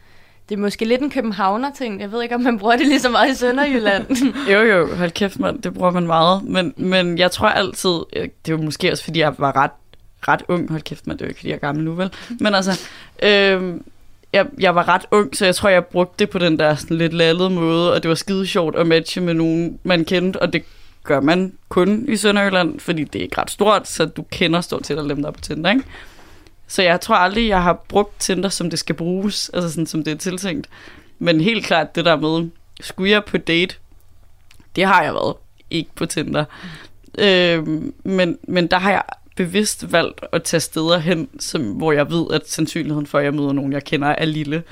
[0.48, 2.00] det er måske lidt en københavner-ting.
[2.00, 4.06] Jeg ved ikke, om man bruger det lige så meget i Sønderjylland.
[4.52, 5.60] jo, jo, hold kæft, man.
[5.60, 6.44] Det bruger man meget.
[6.44, 9.70] Men, men jeg tror altid, øh, det er måske også, fordi jeg var ret,
[10.28, 10.70] ret ung.
[10.70, 11.16] Hold kæft, man.
[11.16, 12.12] Det er jo ikke, fordi jeg er gammel nu, vel?
[12.40, 12.80] Men altså,
[13.22, 13.74] øh,
[14.36, 16.96] jeg, jeg var ret ung, så jeg tror, jeg brugte det på den der sådan
[16.96, 20.52] lidt lallede måde, og det var skide sjovt at matche med nogen, man kendte, og
[20.52, 20.62] det
[21.04, 24.86] gør man kun i Sønderjylland, fordi det er ikke ret stort, så du kender stort
[24.86, 25.84] set alle dem, der er på Tinder, ikke?
[26.66, 30.04] Så jeg tror aldrig, jeg har brugt Tinder, som det skal bruges, altså sådan, som
[30.04, 30.68] det er tiltænkt.
[31.18, 33.74] Men helt klart det der med, skulle jeg på date,
[34.76, 35.34] det har jeg været,
[35.70, 36.44] ikke på Tinder.
[37.18, 37.66] Øh,
[38.04, 39.02] men, men der har jeg
[39.36, 43.34] bevidst valgt at tage steder hen, som, hvor jeg ved, at sandsynligheden for, at jeg
[43.34, 44.62] møder nogen, jeg kender, er lille.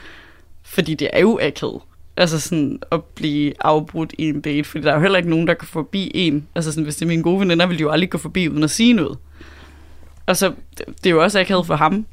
[0.63, 1.81] Fordi det er jo akavet.
[2.17, 5.47] Altså sådan at blive afbrudt i en date, fordi der er jo heller ikke nogen,
[5.47, 6.49] der kan forbi en.
[6.55, 8.63] Altså sådan, hvis det er mine gode veninder, vil de jo aldrig gå forbi uden
[8.63, 9.19] at sige noget.
[10.27, 12.07] Og så, det er jo også akavet for ham,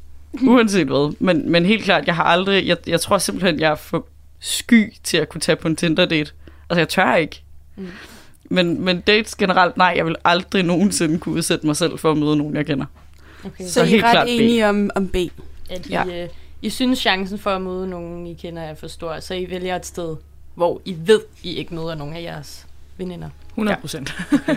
[0.48, 1.14] uanset hvad.
[1.20, 4.06] Men, men helt klart, jeg har aldrig, jeg, jeg tror simpelthen, jeg er for
[4.40, 6.32] sky til at kunne tage på en Tinder-date.
[6.70, 7.42] Altså, jeg tør ikke.
[7.76, 7.88] Mm.
[8.48, 12.16] Men, men dates generelt, nej, jeg vil aldrig nogensinde kunne udsætte mig selv for at
[12.16, 12.86] møde nogen, jeg kender.
[13.44, 13.64] Okay.
[13.64, 15.16] Så, så I er ret enige om, om B?
[15.70, 16.22] At I, ja.
[16.22, 16.28] øh,
[16.62, 19.76] I synes, chancen for at møde nogen, I kender, er for stor, så I vælger
[19.76, 20.16] et sted,
[20.54, 23.28] hvor I ved, I ikke møder nogen af jeres veninder?
[23.48, 24.14] 100 procent.
[24.48, 24.56] Ja.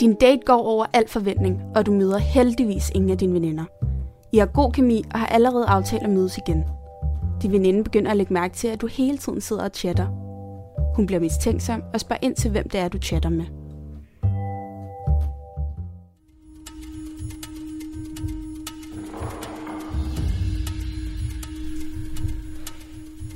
[0.00, 3.64] Din date går over al forventning, og du møder heldigvis ingen af dine veninder.
[4.32, 6.64] I har god kemi og har allerede aftalt at mødes igen.
[7.42, 10.25] Din veninde begynder at lægge mærke til, at du hele tiden sidder og chatter.
[10.96, 13.44] Hun bliver mistænksom og spørger ind til, hvem det er, du chatter med.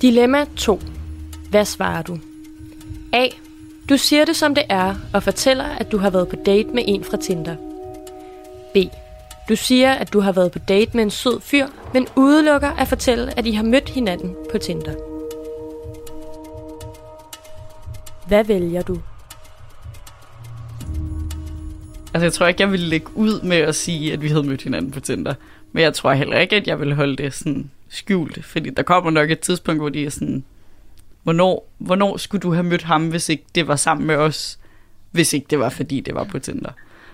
[0.03, 0.81] Dilemma 2.
[1.51, 2.19] Hvad svarer du?
[3.13, 3.27] A.
[3.89, 6.83] Du siger det som det er, og fortæller, at du har været på date med
[6.87, 7.57] en fra Tinder.
[8.75, 8.77] B.
[9.49, 12.89] Du siger, at du har været på date med en sød fyr, men udelukker at
[12.89, 15.10] fortælle, at I har mødt hinanden på Tinder.
[18.31, 19.01] Hvad vælger du?
[22.15, 24.63] Altså, jeg tror ikke, jeg ville lægge ud med at sige, at vi havde mødt
[24.63, 25.35] hinanden på Tinder.
[25.73, 28.45] Men jeg tror heller ikke, at jeg vil holde det sådan skjult.
[28.45, 30.45] Fordi der kommer nok et tidspunkt, hvor de er sådan,
[31.23, 34.59] hvornår, hvornår skulle du have mødt ham, hvis ikke det var sammen med os?
[35.11, 36.71] Hvis ikke det var, fordi det var på Tinder.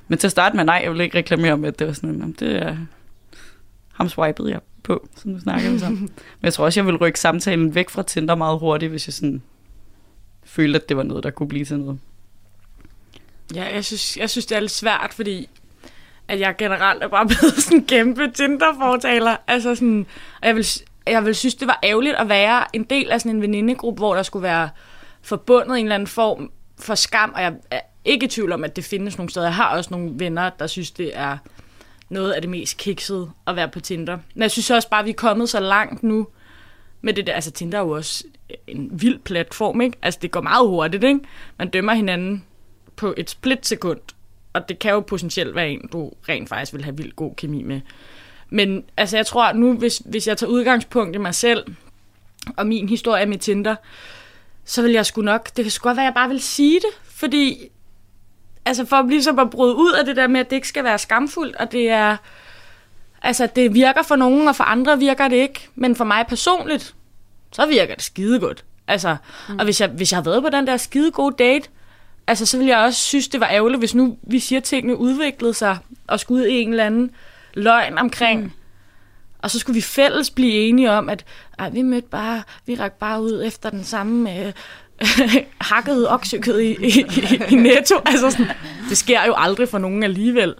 [0.08, 2.36] Men til at starte med, nej, jeg vil ikke reklamere med, at det var sådan,
[2.38, 2.76] det er
[3.92, 5.92] ham swipede jeg på, som du snakkede om.
[6.40, 9.14] Men jeg tror også, jeg vil rykke samtalen væk fra Tinder meget hurtigt, hvis jeg
[9.14, 9.42] sådan
[10.46, 11.98] følte, at det var noget, der kunne blive til noget.
[13.54, 15.48] Ja, jeg synes, jeg synes det er lidt svært, fordi
[16.28, 19.36] at jeg generelt er bare blevet sådan en kæmpe Tinder-fortaler.
[19.46, 20.06] Altså sådan,
[20.42, 20.66] og jeg vil,
[21.06, 24.14] jeg vil synes, det var ærgerligt at være en del af sådan en venindegruppe, hvor
[24.14, 24.68] der skulle være
[25.22, 28.76] forbundet en eller anden form for skam, og jeg er ikke i tvivl om, at
[28.76, 29.46] det findes nogle steder.
[29.46, 31.38] Jeg har også nogle venner, der synes, det er
[32.08, 34.18] noget af det mest kiksede at være på Tinder.
[34.34, 36.26] Men jeg synes også bare, at vi er kommet så langt nu
[37.00, 37.32] med det der.
[37.32, 38.24] Altså Tinder er jo også
[38.66, 39.98] en vild platform, ikke?
[40.02, 41.20] Altså, det går meget hurtigt, ikke?
[41.58, 42.44] Man dømmer hinanden
[42.96, 44.00] på et splitsekund,
[44.52, 47.62] og det kan jo potentielt være en, du rent faktisk vil have vildt god kemi
[47.62, 47.80] med.
[48.50, 51.64] Men altså, jeg tror nu, hvis, hvis jeg tager udgangspunkt i mig selv,
[52.56, 53.76] og min historie med Tinder,
[54.64, 56.80] så vil jeg sgu nok, det kan sgu godt være, at jeg bare vil sige
[56.80, 57.68] det, fordi,
[58.64, 60.56] altså for ligesom at blive så bare bryde ud af det der med, at det
[60.56, 62.16] ikke skal være skamfuldt, og det er,
[63.22, 66.94] altså det virker for nogen, og for andre virker det ikke, men for mig personligt,
[67.52, 68.64] så virker det skide godt.
[68.88, 69.16] Altså,
[69.48, 69.58] mm.
[69.58, 71.68] og hvis jeg, hvis jeg har været på den der skide gode date,
[72.26, 74.96] altså så vil jeg også synes, det var ærgerligt, hvis nu vi siger, at tingene
[74.96, 77.10] udviklede sig, og skulle ud i en eller anden
[77.54, 78.50] løgn omkring, mm.
[79.38, 81.24] og så skulle vi fælles blive enige om, at
[81.58, 84.52] ej, vi mødte bare, vi rakte bare ud efter den samme øh,
[85.60, 87.94] hakkede oksekød i, i, i, i netto.
[88.06, 88.50] Altså sådan,
[88.88, 90.54] det sker jo aldrig for nogen alligevel.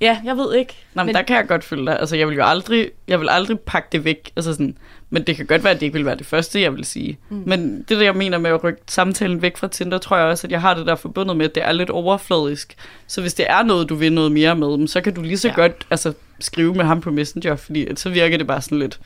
[0.00, 0.76] Ja, jeg ved ikke.
[0.94, 2.00] Nå, men, men der kan jeg godt følge dig.
[2.00, 4.30] Altså, jeg vil jo aldrig, jeg vil aldrig pakke det væk.
[4.36, 4.78] Altså sådan,
[5.12, 7.18] men det kan godt være, at det ikke vil være det første, jeg vil sige.
[7.28, 7.42] Mm.
[7.46, 10.46] Men det, der jeg mener med at rykke samtalen væk fra Tinder, tror jeg også,
[10.46, 12.74] at jeg har det der forbundet med, at det er lidt overfladisk.
[13.06, 15.48] Så hvis det er noget, du vil noget mere med, så kan du lige så
[15.48, 15.54] ja.
[15.54, 19.00] godt altså, skrive med ham på Messenger, fordi så virker det bare sådan lidt...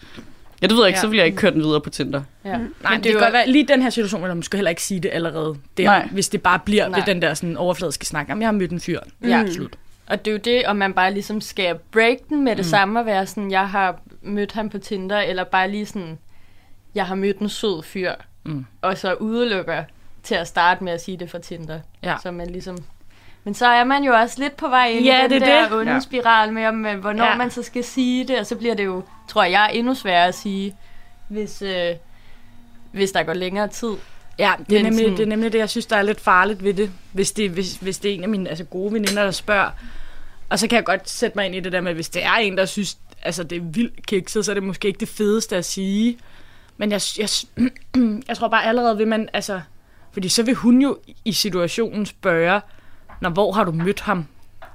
[0.62, 1.01] Ja, det ved jeg ikke, ja.
[1.01, 2.23] så vil jeg ikke køre den videre på Tinder.
[2.45, 2.59] Ja.
[2.59, 2.75] Mm.
[2.83, 4.83] Nej, det, det kan godt være, lige den her situation, hvor man måske heller ikke
[4.83, 5.57] sige det allerede.
[5.77, 6.09] Der, Nej.
[6.12, 6.99] Hvis det bare bliver Nej.
[6.99, 8.29] ved den der sådan overfladiske snak.
[8.29, 9.01] Jamen, jeg har mødt en fyr.
[9.25, 9.53] Ja, mm.
[9.53, 9.77] slut.
[10.07, 12.71] Og det er jo det, om man bare ligesom skal break den med det mm.
[12.71, 16.18] samme, og være sådan, jeg har mødt ham på Tinder, eller bare lige sådan,
[16.94, 18.12] jeg har mødt en sød fyr,
[18.44, 18.66] mm.
[18.82, 19.84] og så udelukker
[20.22, 21.80] til at starte med at sige det for Tinder.
[22.02, 22.16] Ja.
[22.22, 22.78] Så man ligesom...
[23.44, 25.68] Men så er man jo også lidt på vej ind ja, i den det der
[25.68, 25.78] det.
[25.78, 26.00] onde ja.
[26.00, 27.36] spiral med, om, øh, hvornår ja.
[27.36, 30.34] man så skal sige det, og så bliver det jo, tror jeg, endnu sværere at
[30.34, 30.76] sige,
[31.28, 31.94] hvis, øh,
[32.92, 33.92] hvis der går længere tid.
[34.38, 35.16] Ja, det er, nemlig, sådan...
[35.16, 37.76] det er nemlig det, jeg synes, der er lidt farligt ved det, hvis det, hvis,
[37.76, 39.70] hvis det er en af mine altså, gode veninder, der spørger.
[40.48, 42.34] Og så kan jeg godt sætte mig ind i det der med, hvis det er
[42.34, 45.56] en, der synes, altså det er vildt kikset, så er det måske ikke det fedeste
[45.56, 46.18] at sige.
[46.76, 47.28] Men jeg, jeg,
[48.28, 49.60] jeg tror bare allerede vil man, altså,
[50.12, 52.60] fordi så vil hun jo i situationen spørge,
[53.20, 54.26] når hvor har du mødt ham?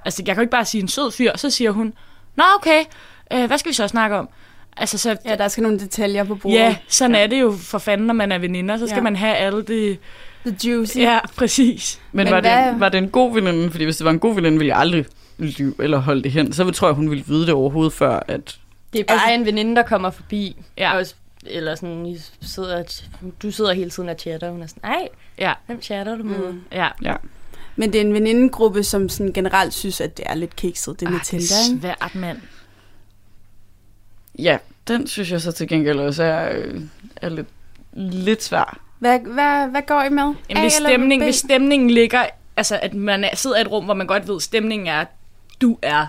[0.04, 1.94] Altså, jeg kan jo ikke bare sige en sød fyr, så siger hun,
[2.36, 2.84] nå okay,
[3.32, 4.28] øh, hvad skal vi så snakke om?
[4.76, 6.56] Altså, så, ja, der skal nogle detaljer på bordet.
[6.56, 7.22] Ja, sådan ja.
[7.22, 8.76] er det jo for fanden, når man er veninder.
[8.76, 9.02] Så skal ja.
[9.02, 9.98] man have alle det...
[10.46, 10.98] The juicy.
[10.98, 12.00] Ja, præcis.
[12.12, 13.70] Men, Men var, det, var det en god veninde?
[13.70, 15.06] Fordi hvis det var en god veninde, ville jeg aldrig
[15.44, 16.52] lyve eller holde det hen.
[16.52, 18.58] Så tror jeg, hun ville vide det overhovedet før, at...
[18.92, 20.56] Det er bare altså, en veninde, der kommer forbi.
[20.78, 20.96] Ja.
[20.96, 21.06] Og
[21.46, 23.02] eller sådan, I sidder,
[23.42, 25.52] du sidder hele tiden og chatter, og hun er sådan, nej, ja.
[25.66, 26.52] hvem chatter du med?
[26.52, 26.62] Mm.
[26.72, 26.88] Ja.
[27.02, 27.14] ja.
[27.76, 31.10] Men det er en venindegruppe, som sådan generelt synes, at det er lidt kikset, det
[31.10, 32.38] med Tinder, det er svært, mand.
[34.38, 36.80] Ja, den synes jeg så til gengæld også er, øh,
[37.16, 37.48] er lidt,
[37.92, 38.80] lidt svær.
[38.98, 40.34] Hvad, hvad, hvad går I med?
[40.50, 42.26] Jamen, hvis, stemning, hvis stemningen ligger,
[42.56, 45.08] altså at man sidder i et rum, hvor man godt ved, at stemningen er, at
[45.62, 46.06] du er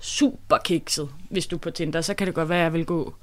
[0.00, 2.86] super kikset, hvis du er på Tinder, så kan det godt være, at jeg vil
[2.86, 3.14] gå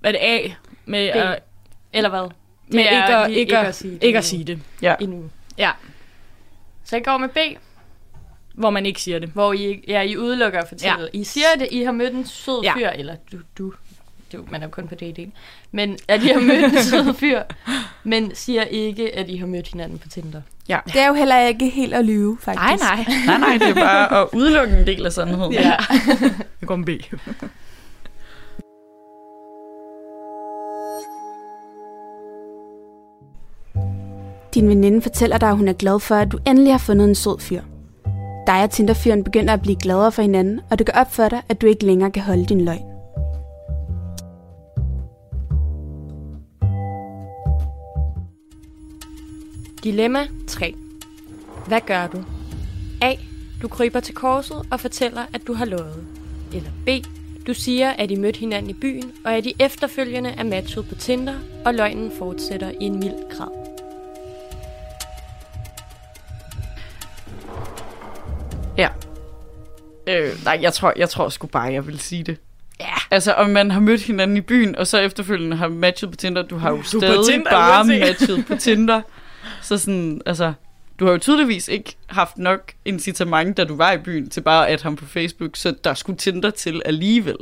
[0.00, 0.50] hvad det A
[0.84, 1.16] med B.
[1.16, 1.42] at...
[1.92, 2.30] Eller hvad?
[2.68, 4.58] Med ikke, at, ikke, ikke, at, sige det, ikke at sige det.
[4.82, 4.94] Ja.
[5.00, 5.30] Endnu.
[5.58, 5.70] Ja.
[6.84, 7.38] Så jeg går med B.
[8.54, 9.28] Hvor man ikke siger det.
[9.28, 11.00] Hvor I, ja, I udelukker at fortælle.
[11.00, 11.08] Ja.
[11.12, 12.74] I siger det, I har mødt en sød ja.
[12.76, 13.72] fyr, eller du, du,
[14.32, 15.32] du, man er jo kun på date, ikke?
[15.72, 17.42] Men at I har mødt en sød fyr,
[18.04, 20.42] men siger ikke, at I har mødt hinanden på Tinder.
[20.68, 20.78] Ja.
[20.86, 22.84] Det er jo heller ikke helt at lyve, faktisk.
[22.84, 23.14] Nej, nej.
[23.26, 25.52] nej, nej, det er bare at udelukke en del af sandheden.
[25.52, 25.76] Ja.
[26.60, 26.90] Det går med B.
[34.54, 37.14] Din veninde fortæller dig, at hun er glad for, at du endelig har fundet en
[37.14, 37.62] sød fyr.
[38.46, 41.42] Dig og Tinderfyren begynder at blive gladere for hinanden, og det går op for dig,
[41.48, 42.89] at du ikke længere kan holde din løgn.
[49.84, 50.74] Dilemma 3.
[51.66, 52.24] Hvad gør du?
[53.02, 53.14] A.
[53.62, 56.04] Du kryber til korset og fortæller, at du har lovet.
[56.52, 56.88] Eller B.
[57.46, 60.94] Du siger, at I mødte hinanden i byen, og at I efterfølgende er matchet på
[60.94, 63.48] Tinder, og løgnen fortsætter i en mild grad.
[68.78, 68.88] Ja.
[70.06, 72.36] Øh, nej, jeg tror, jeg tror sgu bare, jeg vil sige det.
[72.80, 72.94] Ja.
[73.10, 76.42] Altså, om man har mødt hinanden i byen, og så efterfølgende har matchet på Tinder,
[76.42, 79.02] du har jo du stadig Tinder, bare matchet på Tinder.
[79.62, 80.52] Så sådan, altså,
[81.00, 84.68] du har jo tydeligvis ikke haft nok incitament, da du var i byen, til bare
[84.68, 87.36] at ham på Facebook, så der skulle Tinder til alligevel.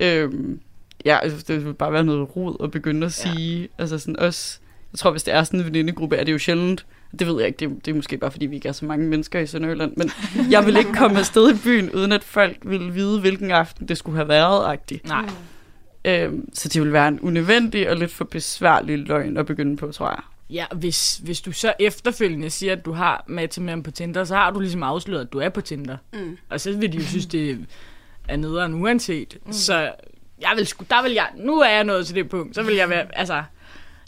[0.00, 0.60] Øhm,
[1.04, 3.60] ja, altså, det vil bare være noget rod at begynde at sige.
[3.60, 3.66] Ja.
[3.78, 4.58] Altså sådan også,
[4.92, 6.86] jeg tror, hvis det er sådan en venindegruppe, er det jo sjældent,
[7.18, 9.06] det ved jeg ikke, det, det er måske bare, fordi vi ikke er så mange
[9.06, 10.10] mennesker i Sønderjylland, men
[10.52, 13.98] jeg vil ikke komme afsted i byen, uden at folk ville vide, hvilken aften det
[13.98, 15.08] skulle have været, agtigt.
[15.08, 15.28] Nej.
[16.04, 19.92] Øhm, så det vil være en unødvendig og lidt for besværlig løgn at begynde på,
[19.92, 20.22] tror jeg.
[20.52, 24.24] Ja, hvis, hvis du så efterfølgende siger, at du har matchet med ham på Tinder,
[24.24, 25.96] så har du ligesom afsløret, at du er på Tinder.
[26.12, 26.38] Mm.
[26.48, 27.66] Og så vil de jo synes, det
[28.28, 29.38] er nederen uanset.
[29.46, 29.52] Mm.
[29.52, 29.92] Så
[30.40, 32.88] jeg vil, der vil jeg, nu er jeg nået til det punkt, så vil jeg
[32.90, 33.42] være, altså,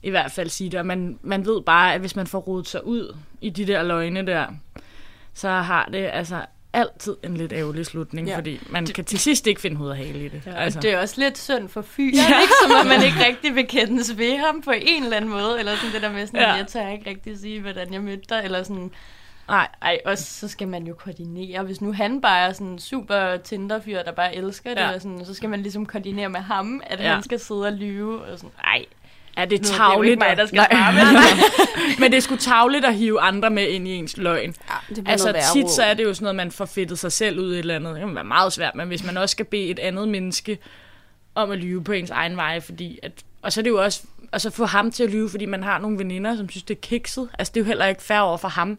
[0.03, 0.81] i hvert fald sige det.
[0.81, 3.83] Og man, man ved bare, at hvis man får rodet sig ud i de der
[3.83, 4.47] løgne der,
[5.35, 8.37] så har det altså altid en lidt ærgerlig slutning, Ja.
[8.37, 10.43] fordi man kan til sidst ikke finde hoved og hale i det.
[10.47, 10.81] Ja, altså.
[10.81, 12.41] Det er også lidt synd for fyren, ja.
[12.41, 12.53] ikke?
[12.63, 15.59] Som om man ikke rigtig vil kendes ved ham på en eller anden måde.
[15.59, 16.41] Eller sådan det der med sådan.
[16.41, 16.53] Ja.
[16.53, 18.41] jeg tør ikke rigtig sige, hvordan jeg mødte dig.
[18.45, 18.91] Eller sådan,
[19.49, 21.63] nej, ej, og så skal man jo koordinere.
[21.63, 24.95] Hvis nu han bare er sådan en super Tinder-fyr, der bare elsker det, Ja.
[24.95, 27.13] og sådan, så skal man ligesom koordinere med ham, at Ja.
[27.15, 28.23] han skal sidde og lyve.
[28.25, 28.85] Og sådan, ej,
[29.37, 30.11] er det er det jo tavligt?
[30.11, 30.93] ikke mig, der skal Nej.
[30.93, 31.03] med
[32.01, 34.55] Men det er sgu tavligt at hive andre med ind i ens løgn.
[34.71, 37.39] Ja, det Altså tit så er det jo sådan noget, man får fedtet sig selv
[37.41, 37.95] ud i et eller andet.
[37.95, 40.59] Det kan være meget svært, men hvis man også skal bede et andet menneske
[41.35, 44.03] om at lyve på ens egen vej, fordi at, og så er det jo også,
[44.33, 46.75] og så få ham til at lyve, fordi man har nogle veninder, som synes, det
[46.75, 47.29] er kikset.
[47.39, 48.79] Altså det er jo heller ikke fair over for ham.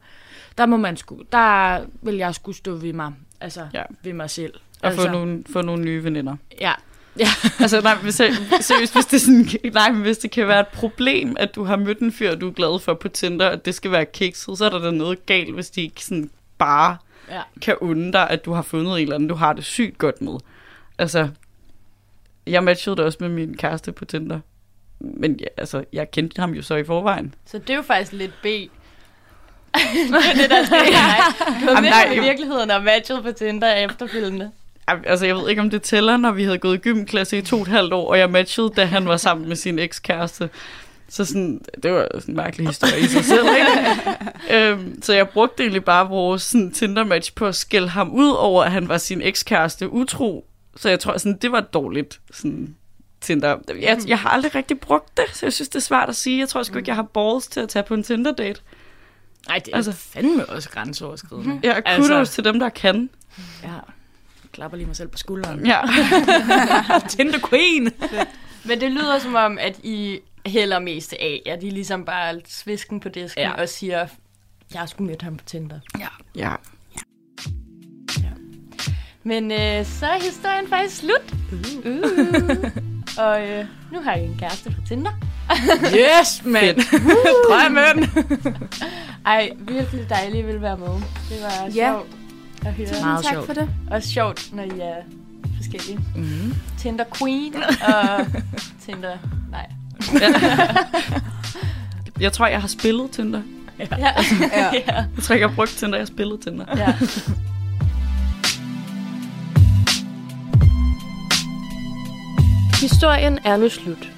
[0.57, 3.79] Der må man sgu, der vil jeg skulle stå ved mig, altså Ja.
[3.79, 3.83] ja.
[4.03, 4.53] ved mig selv.
[4.81, 6.35] Og altså, få, nogle, få nogle nye veninder.
[6.61, 6.73] Ja,
[7.59, 10.67] altså, nej, hvis, seriøst, hvis det, er sådan, nej, men hvis det kan være et
[10.67, 13.75] problem, at du har mødt en fyr, du er glad for på Tinder, at det
[13.75, 16.97] skal være kikset, så er der da noget galt, hvis de ikke sådan bare
[17.31, 17.41] ja.
[17.61, 20.21] kan unde dig, at du har fundet en eller anden, du har det sygt godt
[20.21, 20.33] med.
[20.97, 21.29] Altså,
[22.47, 24.39] jeg matchede det også med min kæreste på Tinder.
[24.99, 27.33] Men ja, altså, jeg kendte ham jo så i forvejen.
[27.45, 28.45] Så det er jo faktisk lidt B.
[30.39, 31.19] det der sker nej.
[31.61, 34.51] Du har i virkeligheden og matchet på Tinder efterfølgende.
[34.87, 37.55] Altså, jeg ved ikke, om det tæller, når vi havde gået i gymklasse i to
[37.55, 40.49] og et halvt år, og jeg matchede, da han var sammen med sin ekskæreste.
[41.09, 44.69] Så sådan, det var sådan en mærkelig historie i sig selv, ikke?
[44.71, 48.63] øhm, så jeg brugte egentlig bare vores sådan, Tinder-match på at skælde ham ud over,
[48.63, 50.45] at han var sin ekskæreste utro.
[50.75, 52.75] Så jeg tror, sådan, det var dårligt sådan,
[53.21, 53.57] Tinder.
[53.81, 56.39] Jeg, jeg har aldrig rigtig brugt det, så jeg synes, det er svært at sige.
[56.39, 58.61] Jeg tror sgu ikke, jeg har balls til at tage på en Tinder-date.
[59.49, 61.59] Ej, det er Altså- fandme også grænseoverskridende.
[61.63, 63.09] Jeg er kudos Altså- til dem, der kan.
[63.63, 63.69] Ja.
[64.55, 65.65] Jeg klapper lige mig selv på skulderen.
[65.65, 65.79] Ja.
[67.09, 67.91] Tinder Queen!
[68.65, 72.99] Men det lyder som om, at I hælder mest af, at I ligesom bare svisken
[72.99, 73.49] på disken ja.
[73.49, 73.61] Ja.
[73.61, 74.07] og siger,
[74.73, 75.79] jeg har sgu mødt ham på Tinder.
[76.35, 76.51] ja.
[79.23, 81.33] Men øh, så er historien faktisk slut.
[81.85, 82.71] Uh.
[83.17, 85.11] og øh, nu har I en kæreste på Tinder.
[86.21, 86.77] Yes, mand!
[87.47, 88.09] Drømmen!
[89.25, 90.87] Ej, virkelig dejligt, at I vil være med.
[91.29, 91.91] Det var Ja.
[91.91, 92.07] sjovt
[92.65, 92.87] at høre.
[93.01, 93.45] Meget tak sjovt.
[93.45, 93.69] for det.
[93.91, 94.95] Og sjovt, når I er
[95.57, 95.99] forskellige.
[96.15, 96.53] Mm.
[96.77, 97.55] Tinder Queen
[97.93, 98.25] og
[98.85, 99.17] Tinder...
[99.51, 99.69] Nej.
[102.19, 103.41] Jeg tror, jeg har spillet Tinder.
[103.79, 103.85] Ja.
[103.97, 104.11] Ja.
[104.73, 104.95] ja.
[104.95, 106.65] Jeg tror ikke, jeg har brugt Tinder, jeg har spillet Tinder.
[106.77, 106.93] ja.
[112.81, 114.09] Historien er nu slut,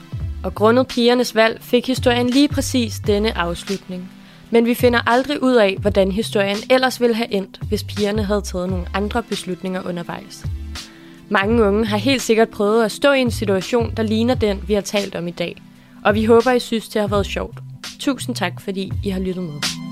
[0.43, 4.11] og grundet pigernes valg fik historien lige præcis denne afslutning.
[4.51, 8.41] Men vi finder aldrig ud af, hvordan historien ellers ville have endt, hvis pigerne havde
[8.41, 10.45] taget nogle andre beslutninger undervejs.
[11.29, 14.73] Mange unge har helt sikkert prøvet at stå i en situation, der ligner den, vi
[14.73, 15.61] har talt om i dag.
[16.05, 17.59] Og vi håber, I synes, det har været sjovt.
[17.99, 19.86] Tusind tak, fordi I har lyttet med.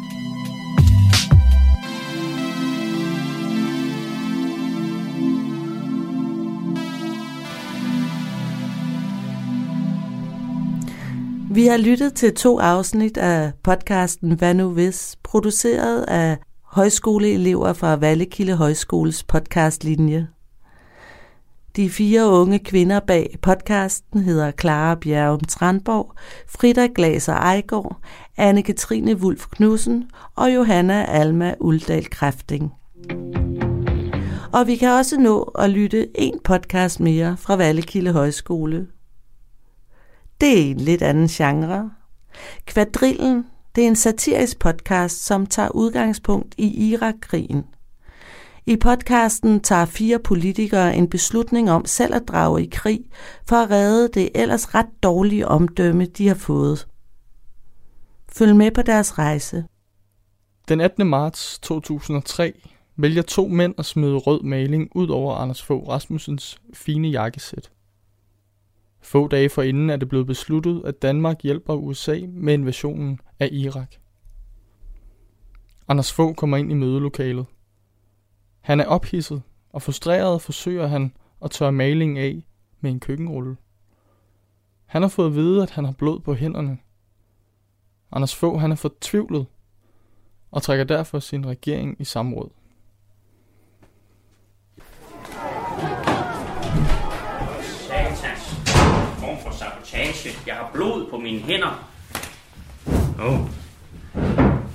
[11.56, 17.96] Vi har lyttet til to afsnit af podcasten Hvad nu hvis, produceret af højskoleelever fra
[17.96, 20.28] Vallekilde Højskoles podcastlinje.
[21.76, 26.14] De fire unge kvinder bag podcasten hedder Clara Bjerrum Trandborg,
[26.48, 27.98] Frida Glaser Ejgaard,
[28.40, 32.72] Anne-Katrine Wulf Knudsen og Johanna Alma Uldal Kræfting.
[34.54, 38.88] Og vi kan også nå at lytte en podcast mere fra Vallekilde Højskole.
[40.46, 41.92] Det er en lidt anden genre.
[42.66, 47.64] Kvadrillen, det er en satirisk podcast, som tager udgangspunkt i Irak-krigen.
[48.66, 53.00] I podcasten tager fire politikere en beslutning om selv at drage i krig
[53.48, 56.88] for at redde det ellers ret dårlige omdømme, de har fået.
[58.32, 59.66] Følg med på deres rejse.
[60.68, 61.08] Den 18.
[61.08, 62.54] marts 2003
[62.96, 67.72] vælger to mænd at smide rød maling ud over Anders Fogh Rasmussens fine jakkesæt.
[69.06, 73.96] Få dage forinden er det blevet besluttet, at Danmark hjælper USA med invasionen af Irak.
[75.88, 77.46] Anders Fogh kommer ind i mødelokalet.
[78.62, 82.48] Han er ophidset, og frustreret forsøger han at tørre malingen af
[82.82, 83.58] med en køkkenrulle.
[84.86, 86.78] Han har fået at vide, at han har blod på hænderne.
[88.12, 89.46] Anders Fogh han er fortvivlet
[90.52, 92.50] og trækker derfor sin regering i samråd.
[100.26, 100.48] Sabotage.
[100.48, 101.90] Jeg har blod på mine hænder.
[103.20, 103.40] Oh.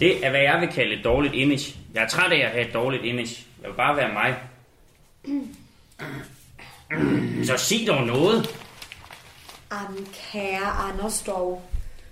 [0.00, 1.76] Det er, hvad jeg vil kalde et dårligt image.
[1.94, 3.46] Jeg er træt af at have et dårligt image.
[3.62, 4.36] Jeg vil bare være mig.
[7.46, 8.56] Så sig dog noget.
[9.72, 11.62] Jamen, kære Anders dog.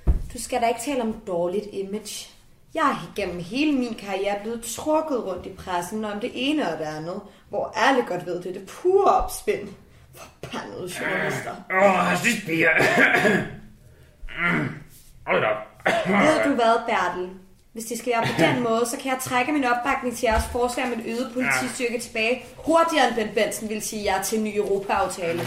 [0.07, 2.29] Du skal da ikke tale om dårligt image.
[2.75, 6.79] Jeg er gennem hele min karriere blevet trukket rundt i pressen om det ene og
[6.79, 9.69] det andet, hvor alle godt ved, det er det pure opspind.
[10.15, 11.55] Forbandede journalister.
[11.71, 12.71] Åh, oh, sidst piger.
[15.27, 15.57] Hold op.
[16.07, 17.31] Ved du hvad, Bertel?
[17.73, 20.45] Hvis det skal være på den måde, så kan jeg trække min opbakning til jeres
[20.53, 24.45] forslag om et øget politistyrke tilbage hurtigere end Ben Benson vil sige ja til en
[24.45, 25.41] ny Europa-aftale.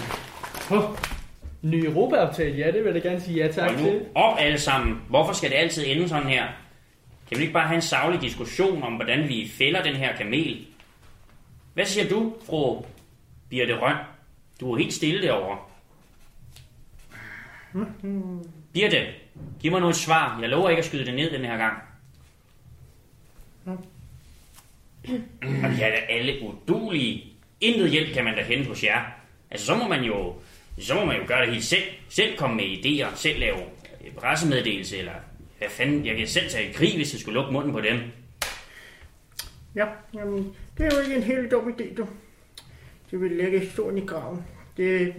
[1.61, 4.05] Ny Europa-aftale, ja, det vil jeg da gerne sige ja tak til.
[4.15, 5.01] op alle sammen.
[5.09, 6.45] Hvorfor skal det altid ende sådan her?
[7.29, 10.65] Kan vi ikke bare have en savlig diskussion om, hvordan vi fælder den her kamel?
[11.73, 12.83] Hvad siger du, fru
[13.49, 13.95] Birte Røn?
[14.61, 15.57] Du er helt stille derovre.
[18.73, 19.07] Birte,
[19.59, 20.39] giv mig nu et svar.
[20.41, 21.77] Jeg lover ikke at skyde det ned den her gang.
[25.63, 27.33] Og de er da alle udulige.
[27.61, 29.05] Intet hjælp kan man da hente hos jer.
[29.51, 30.35] Altså, så må man jo,
[30.79, 31.83] så må man jo gøre det helt selv.
[32.09, 33.57] Selv komme med idéer, selv lave
[34.17, 35.13] pressemeddelelse, eller
[35.57, 37.99] hvad fanden, jeg kan selv tage i krig, hvis jeg skulle lukke munden på dem.
[39.75, 42.07] Ja, jamen, det er jo ikke en helt dum idé, du.
[43.11, 44.45] Det vil lægge historien i graven.
[44.77, 45.13] Det,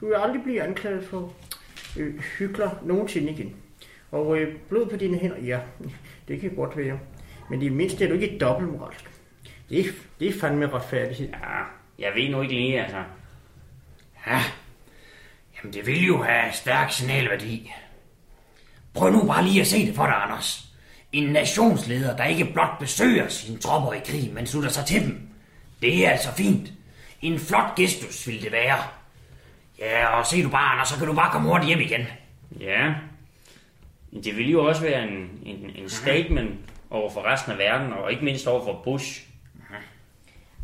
[0.00, 1.34] du vil aldrig blive anklaget for
[1.96, 3.56] øh, hykler nogensinde igen.
[4.10, 5.60] Og øh, blod på dine hænder, ja,
[6.28, 6.98] det kan godt være.
[7.50, 9.10] Men i det mindste er du ikke dobbeltmoralsk.
[9.68, 11.28] Det det er fandme retfærdighed.
[11.28, 11.62] Ja,
[11.98, 13.02] jeg ved nu ikke lige, altså.
[14.26, 14.40] Ja,
[15.56, 17.72] jamen det vil jo have stærk signalværdi.
[18.94, 20.66] Prøv nu bare lige at se det for dig, Anders.
[21.12, 25.28] En nationsleder, der ikke blot besøger sine tropper i krig, men slutter sig til dem.
[25.82, 26.72] Det er altså fint.
[27.22, 28.78] En flot gestus vil det være.
[29.78, 32.06] Ja, og se du bare, Anders, så kan du bare komme hurtigt hjem igen.
[32.60, 32.94] Ja,
[34.10, 36.60] men det ville jo også være en, en, en statement
[36.90, 39.22] over for resten af verden, og ikke mindst over for Bush.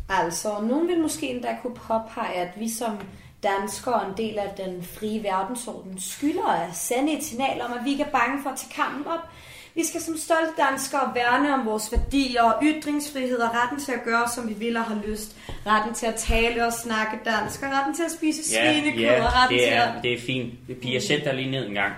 [0.09, 2.99] Altså, nogen vil måske endda kunne påpege, at vi som
[3.43, 7.89] danskere, en del af den frie verdensorden, skylder at sende et signal om, at vi
[7.89, 9.29] ikke er bange for at tage kampen op.
[9.77, 14.29] Vi skal som stolte danskere værne om vores værdier, ytringsfrihed og retten til at gøre,
[14.35, 15.37] som vi vil og har lyst.
[15.65, 19.33] Retten til at tale og snakke dansk, og retten til at spise svinekød, ja, og
[19.33, 20.03] retten det til er, at...
[20.03, 20.81] det er fint.
[20.81, 21.93] Pia, sæt dig lige ned en gang.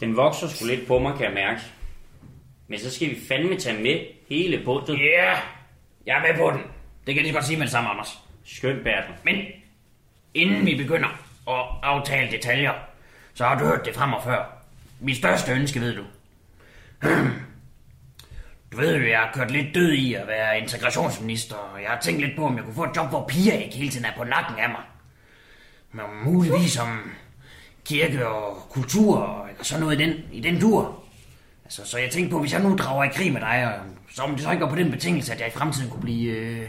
[0.00, 1.60] Den vokser sgu lidt på mig, kan jeg mærke.
[2.68, 4.98] Men så skal vi fandme tage med hele bundet.
[4.98, 5.38] Ja, yeah,
[6.06, 6.60] jeg er med på den.
[7.06, 8.18] Det kan jeg lige godt sige med det samme, Anders.
[8.44, 9.14] Skønt, Bertel.
[9.24, 9.36] Men
[10.34, 11.08] inden vi begynder
[11.48, 12.72] at aftale detaljer,
[13.34, 14.53] så har du hørt det frem og før.
[15.04, 16.04] Mit største ønske, ved du.
[18.72, 22.00] Du ved jo, jeg har kørt lidt død i at være integrationsminister, og jeg har
[22.00, 24.12] tænkt lidt på, om jeg kunne få et job, hvor piger ikke hele tiden er
[24.16, 24.82] på nakken af mig.
[25.92, 27.10] Men muligvis om
[27.84, 31.04] kirke og kultur, eller sådan noget i den, i den dur.
[31.64, 33.80] Altså, så jeg tænkte på, hvis jeg nu drager i krig med dig,
[34.10, 36.32] så om det så ikke var på den betingelse, at jeg i fremtiden kunne blive
[36.32, 36.68] øh,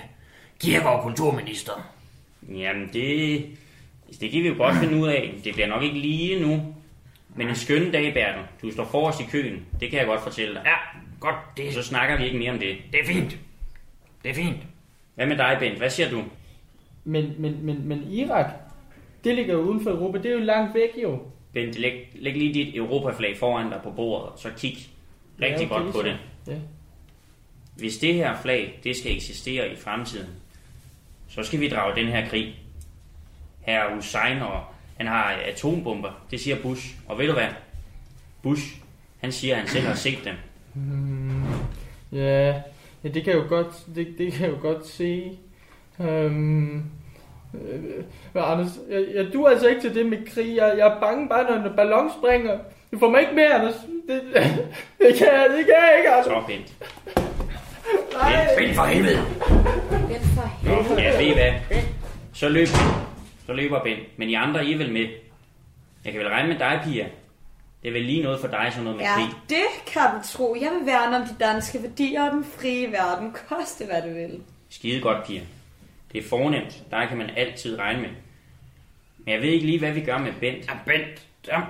[0.59, 1.91] kirke- og kulturminister.
[2.49, 3.45] Jamen, det,
[4.21, 5.33] det kan vi jo godt finde ud af.
[5.43, 6.75] Det bliver nok ikke lige nu.
[7.35, 8.41] Men en skøn dag, Bertel.
[8.61, 9.65] Du står forrest i køen.
[9.79, 10.61] Det kan jeg godt fortælle dig.
[10.65, 10.75] Ja,
[11.19, 11.35] godt.
[11.57, 12.77] Det, Så snakker vi ikke mere om det.
[12.91, 13.37] det er fint.
[14.23, 14.57] Det er fint.
[15.15, 15.77] Hvad med dig, Bent?
[15.77, 16.23] Hvad siger du?
[17.03, 18.45] Men, men, men, men Irak,
[19.23, 20.17] det ligger jo uden for Europa.
[20.17, 21.19] Det er jo langt væk jo.
[21.53, 24.77] Bent, læg, læg lige dit Europaflag foran dig på bordet, og så kig
[25.41, 26.03] rigtig Ja, okay, godt på så.
[26.07, 26.17] det.
[26.47, 26.59] Ja.
[27.77, 30.27] Hvis det her flag, det skal eksistere i fremtiden,
[31.27, 32.55] så skal vi drage den her krig.
[33.61, 34.63] Herr Hussein, og
[34.97, 36.95] han har atombomber, det siger Bush.
[37.07, 37.47] Og ved du hvad?
[38.43, 38.75] Bush,
[39.21, 40.35] han siger, at han selv har set dem.
[42.11, 42.53] Ja,
[43.03, 45.37] ja det kan jeg jo godt, det, det kan jeg jo godt se.
[45.99, 46.75] Øhm,
[47.53, 50.55] øh, men Anders, jeg, jeg duer altså ikke til det med krig.
[50.55, 52.57] Jeg, jeg er bange bare, når en ballon springer.
[52.91, 53.75] Du får mig ikke med, Anders.
[54.07, 54.21] Det,
[54.99, 56.25] det, kan jeg, det kan jeg ikke, Anders.
[56.25, 56.73] Så, Bent.
[58.13, 58.47] Nej.
[58.57, 59.21] Find for helvede.
[60.07, 61.79] Men for Nå, ja, ved I hvad?
[62.33, 62.67] Så løb
[63.45, 64.19] Så løber Bent.
[64.19, 65.07] Men I andre, I er vel med?
[66.05, 67.05] Jeg kan vel regne med dig, Pia?
[67.83, 69.27] Det er vel lige noget for dig, sådan noget med Ja, krig.
[69.49, 70.57] det kan du tro.
[70.61, 73.35] Jeg vil værne om de danske værdier og den frie verden.
[73.49, 74.41] Koste hvad det vil.
[74.69, 75.41] Skide godt, Pia.
[76.13, 76.83] Det er fornemt.
[76.91, 78.09] Der kan man altid regne med.
[79.17, 80.65] Men jeg ved ikke lige, hvad vi gør med Bent.
[80.67, 81.27] Ja, Bent.
[81.47, 81.61] Ja.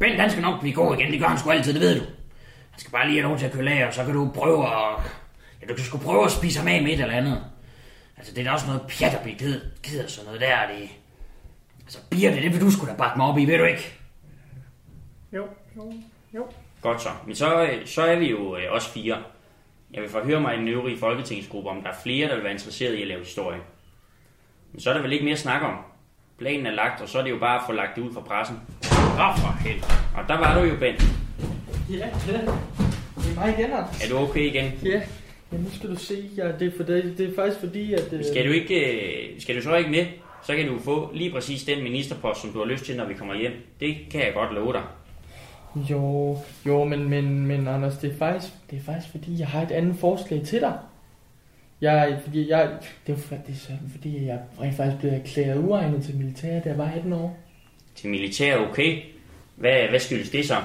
[0.00, 1.12] Bent, han skal nok blive god igen.
[1.12, 2.04] Det gør han sgu altid, det ved du.
[2.70, 4.66] Han skal bare lige have lov til at køle af, og så kan du prøve
[4.66, 5.02] at...
[5.62, 7.44] Ja, du kan sgu prøve at spise ham af med et eller andet.
[8.16, 10.56] Altså, det er da også noget pjat at blive ked, ked af sådan noget der.
[10.78, 10.88] Det...
[11.86, 13.94] Altså, bier det, det vil du sgu da bakke mig op i, ved du ikke?
[15.32, 15.92] Jo, jo,
[16.34, 16.46] jo.
[16.82, 17.08] Godt så.
[17.26, 19.16] Men så, øh, så er vi jo øh, også fire.
[19.94, 22.52] Jeg vil forhøre mig i den øvrige folketingsgruppe, om der er flere, der vil være
[22.52, 23.58] interesseret i at lave historie.
[24.72, 25.76] Men så er der vel ikke mere at snakke om.
[26.38, 28.20] Planen er lagt, og så er det jo bare at få lagt det ud for
[28.20, 28.56] pressen.
[28.92, 29.86] Åh, for helvede.
[30.16, 31.02] Og der var du jo, Bent.
[31.90, 32.06] Ja, ja.
[33.16, 34.04] Det er mig igen, Anders.
[34.04, 34.72] Er du okay igen?
[34.84, 35.02] Ja.
[35.52, 38.12] Ja, nu skal du se, ja, det, er for det, det er faktisk fordi, at...
[38.12, 38.74] øh, Skal du, ikke,
[39.34, 40.06] øh, skal du så ikke med,
[40.42, 43.14] så kan du få lige præcis den ministerpost, som du har lyst til, når vi
[43.14, 43.52] kommer hjem.
[43.80, 44.82] Det kan jeg godt love dig.
[45.90, 49.62] Jo, jo, men, men, men Anders, det er, faktisk, det er faktisk fordi, jeg har
[49.62, 50.78] et andet forslag til dig.
[51.80, 52.70] Jeg, fordi jeg,
[53.06, 56.78] det er, er sådan, fordi jeg rent faktisk blev erklæret uegnet til militæret, da jeg
[56.78, 57.38] var 18 år.
[57.94, 59.02] Til militær, okay.
[59.56, 60.56] Hvad, hvad skyldes det så?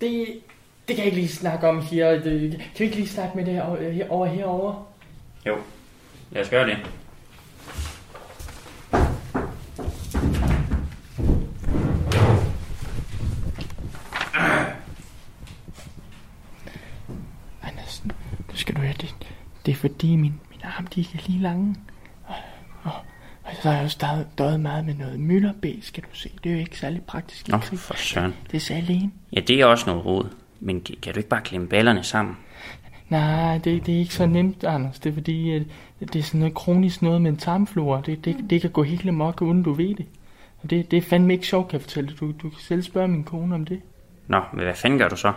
[0.00, 0.26] Det,
[0.88, 2.10] det kan jeg ikke lige snakke om her.
[2.10, 4.84] Det, kan vi ikke lige snakke med det her, over herovre?
[5.46, 5.56] Jo,
[6.30, 6.76] lad os gøre det.
[17.62, 18.02] Anders,
[18.48, 19.14] nu skal du høre, det,
[19.68, 21.76] det er fordi min, min arm, de er lige lange.
[22.26, 22.34] Og,
[22.82, 22.92] og,
[23.44, 26.30] og så har jeg jo stadig døjet meget med noget møllerbe, skal du se.
[26.44, 27.78] Det er jo ikke særlig praktisk i Nå, krig.
[27.78, 28.34] for søren.
[28.50, 29.10] Det er så alene.
[29.32, 30.28] Ja, det er også noget råd.
[30.60, 32.36] Men kan kan du ikke bare klemme ballerne sammen?
[33.08, 34.98] Nej, det, det er ikke så nemt, Anders.
[34.98, 35.62] Det er fordi, at
[36.00, 38.00] det er sådan noget kronisk noget med en tarmflora.
[38.06, 40.06] Det, det, det kan gå helt amok, uden du ved det.
[40.62, 42.20] Og det, det er fandme ikke sjovt, kan jeg fortælle dig.
[42.20, 43.80] Du, du kan selv spørge min kone om det.
[44.26, 45.32] Nå, men hvad fanden gør du så?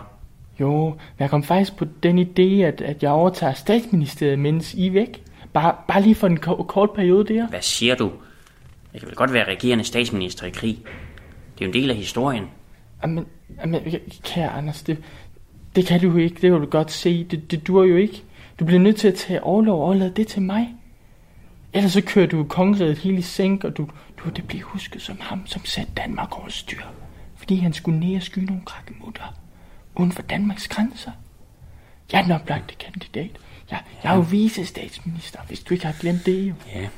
[0.60, 4.86] Jo, men jeg kom faktisk på den idé, at, at jeg overtager statsministeriet, mens I
[4.86, 5.22] er væk.
[5.52, 7.48] Bare, bare lige for en ko- kort periode der.
[7.48, 8.12] Hvad siger du?
[8.92, 10.78] Jeg kan vel godt være regerende statsminister i krig.
[11.58, 12.44] Det er jo en del af historien.
[13.02, 13.26] Jamen,
[13.60, 13.80] jamen
[14.24, 14.98] kære Anders, det,
[15.76, 16.34] det kan du jo ikke.
[16.34, 17.24] Det kan du godt se.
[17.24, 18.22] Det, det dur jo ikke.
[18.60, 20.68] Du bliver nødt til at tage overlov og overlade det til mig.
[21.72, 25.16] Ellers så kører du kongeriget helt i sænk, og du, du det bliver husket som
[25.20, 26.82] ham, som satte Danmark over styr.
[27.36, 29.34] Fordi han skulle ned og skyde nogle krakkemutter
[29.94, 31.10] uden for Danmarks grænser.
[32.12, 33.30] Jeg er den oplagte kandidat.
[33.70, 36.54] Jeg, jeg er jo vicestatsminister, hvis du ikke har glemt det jo.
[36.74, 36.88] Ja.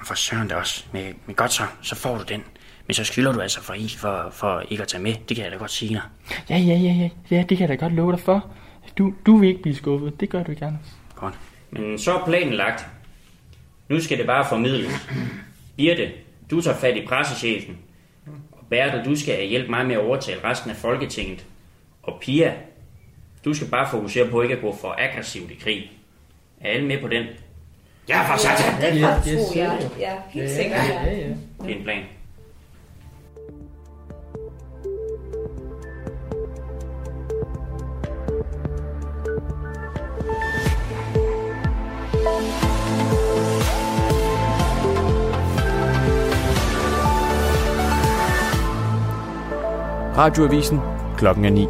[0.00, 0.84] Og for søren da også.
[0.92, 2.42] Men, men godt så, så får du den.
[2.86, 5.14] Men så skylder du altså for, for, for ikke at tage med.
[5.28, 6.02] Det kan jeg da godt sige dig.
[6.50, 7.08] Ja, ja, ja, ja.
[7.30, 8.50] Ja, det kan jeg da godt love dig for.
[8.98, 10.20] Du, du vil ikke blive skuffet.
[10.20, 10.96] Det gør du ikke, Anders.
[11.14, 11.34] Godt.
[11.70, 12.86] Men så er planen lagt.
[13.88, 15.08] Nu skal det bare formidles.
[15.76, 16.12] Birte,
[16.50, 17.78] du tager fat i pressechefen.
[18.52, 21.46] Og Bertel, du skal hjælpe mig med at overtale resten af Folketinget.
[22.06, 22.54] Og Pia,
[23.44, 25.90] du skal bare fokusere på ikke at gå for aggressivt i krig.
[26.60, 27.24] Er alle med på den?
[28.08, 28.80] Ja, for satan!
[28.80, 29.46] Det Ja, har det tror jeg.
[29.52, 30.78] siger Ja, helt sikkert.
[30.88, 31.04] Ja.
[31.04, 31.28] ja, ja.
[31.64, 32.02] Det er en plan.
[50.16, 50.80] Radioavisen
[51.16, 51.66] klokken er 9.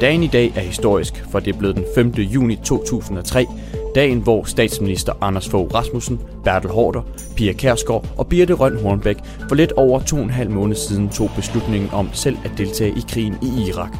[0.00, 2.08] Dagen i dag er historisk, for det er blevet den 5.
[2.10, 3.46] juni 2003,
[3.94, 7.02] dagen hvor statsminister Anders Fogh Rasmussen, Bertel Hårder,
[7.36, 9.16] Pia Kærsgaard og Birte Røn Hornbæk
[9.48, 12.90] for lidt over to og en halv måned siden tog beslutningen om selv at deltage
[12.90, 13.96] i krigen i Irak.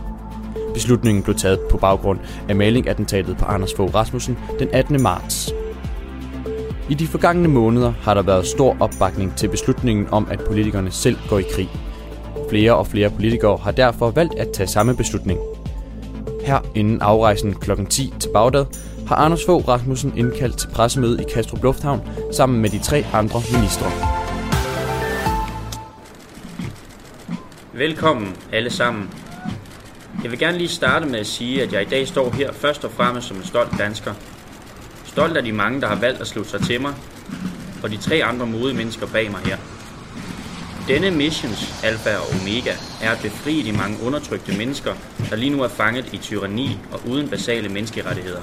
[0.74, 5.02] Beslutningen blev taget på baggrund af malingattentatet på Anders Fogh Rasmussen den 18.
[5.02, 5.54] marts.
[6.90, 11.16] I de forgangne måneder har der været stor opbakning til beslutningen om, at politikerne selv
[11.28, 11.68] går i krig.
[12.50, 15.40] Flere og flere politikere har derfor valgt at tage samme beslutning.
[16.44, 17.70] Her inden afrejsen kl.
[17.90, 18.66] 10 til Bagdad
[19.08, 22.00] har Anders Fogh Rasmussen indkaldt til pressemøde i Kastrup Lufthavn
[22.32, 23.86] sammen med de tre andre ministre.
[27.72, 29.10] Velkommen alle sammen.
[30.22, 32.84] Jeg vil gerne lige starte med at sige, at jeg i dag står her først
[32.84, 34.14] og fremmest som en stolt dansker.
[35.04, 36.94] Stolt af de mange, der har valgt at slutte sig til mig,
[37.82, 39.56] og de tre andre modige mennesker bag mig her.
[40.90, 44.94] Denne missions alfa og omega er at befri de mange undertrykte mennesker,
[45.30, 48.40] der lige nu er fanget i tyranni og uden basale menneskerettigheder.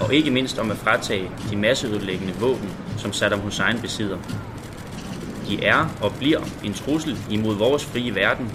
[0.00, 4.18] Og ikke mindst om at fratage de masseødelæggende våben, som Saddam Hussein besidder.
[5.48, 8.50] De er og bliver en trussel imod vores frie verden.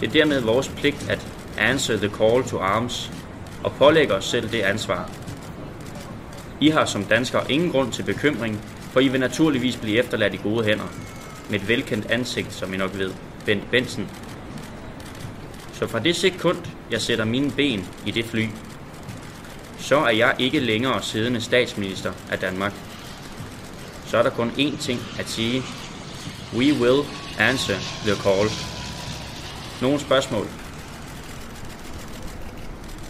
[0.00, 1.26] Det er dermed vores pligt at
[1.58, 3.12] answer the call to arms
[3.64, 5.10] og pålægge os selv det ansvar.
[6.60, 8.60] I har som danskere ingen grund til bekymring,
[8.92, 11.13] for I vil naturligvis blive efterladt i gode hænder.
[11.50, 13.10] Med et velkendt ansigt, som I nok ved,
[13.46, 14.08] Bent Benson.
[15.72, 16.58] Så fra det sekund,
[16.90, 18.48] jeg sætter mine ben i det fly,
[19.78, 22.72] så er jeg ikke længere siddende statsminister af Danmark.
[24.06, 25.62] Så er der kun én ting at sige.
[26.56, 27.02] We will
[27.38, 28.48] answer the call.
[29.82, 30.46] Nogle spørgsmål?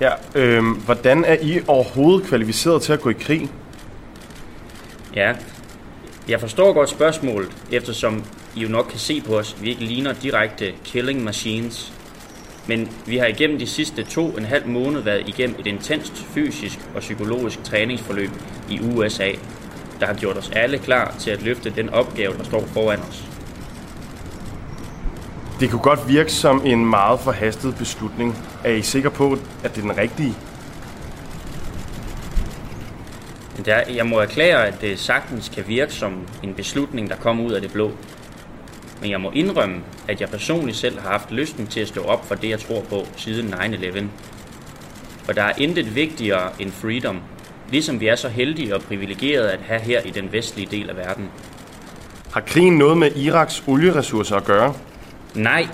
[0.01, 3.51] Ja, øhm, hvordan er I overhovedet kvalificeret til at gå i krig?
[5.14, 5.35] Ja,
[6.29, 8.25] jeg forstår godt spørgsmålet, eftersom
[8.57, 11.93] I jo nok kan se på os, vi ikke ligner direkte killing machines.
[12.66, 16.16] Men vi har igennem de sidste to og en halv måned været igennem et intenst
[16.16, 18.31] fysisk og psykologisk træningsforløb
[18.70, 19.31] i USA,
[20.01, 23.25] der har gjort os alle klar til at løfte den opgave, der står foran os.
[25.61, 28.39] Det kunne godt virke som en meget forhastet beslutning.
[28.64, 30.35] Er I sikre på, at det er den rigtige?
[33.64, 37.52] Der, jeg må erklære, at det sagtens kan virke som en beslutning, der kommer ud
[37.52, 37.92] af det blå.
[39.00, 39.76] Men jeg må indrømme,
[40.08, 42.80] at jeg personligt selv har haft lysten til at stå op for det, jeg tror
[42.80, 44.04] på siden 9-11.
[45.24, 47.20] For der er intet vigtigere end freedom,
[47.70, 50.96] ligesom vi er så heldige og privilegerede at have her i den vestlige del af
[50.96, 51.28] verden.
[52.32, 54.74] Har krigen noget med Iraks olieressourcer at gøre?
[55.34, 55.68] Nej,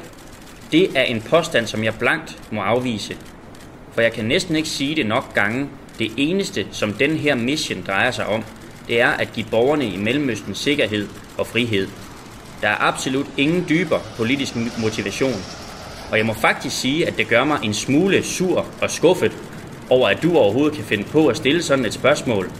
[0.72, 3.16] det er en påstand, som jeg blankt må afvise.
[3.92, 5.68] For jeg kan næsten ikke sige det nok gange.
[6.00, 8.44] Det eneste, som den her mission drejer sig om,
[8.88, 11.88] det er at give borgerne i Mellemøsten sikkerhed og frihed.
[12.62, 15.42] Der er absolut ingen dybere politisk motivation.
[16.10, 19.32] Og jeg må faktisk sige, at det gør mig en smule sur og skuffet
[19.90, 22.50] over, at du overhovedet kan finde på at stille sådan et spørgsmål.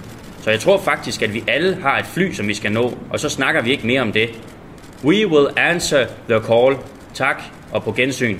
[0.42, 3.20] Så jeg tror faktisk, at vi alle har et fly, som vi skal nå, og
[3.20, 4.30] så snakker vi ikke mere om det.
[5.04, 6.76] We will answer the call.
[7.14, 8.38] Tak, og på gensyn.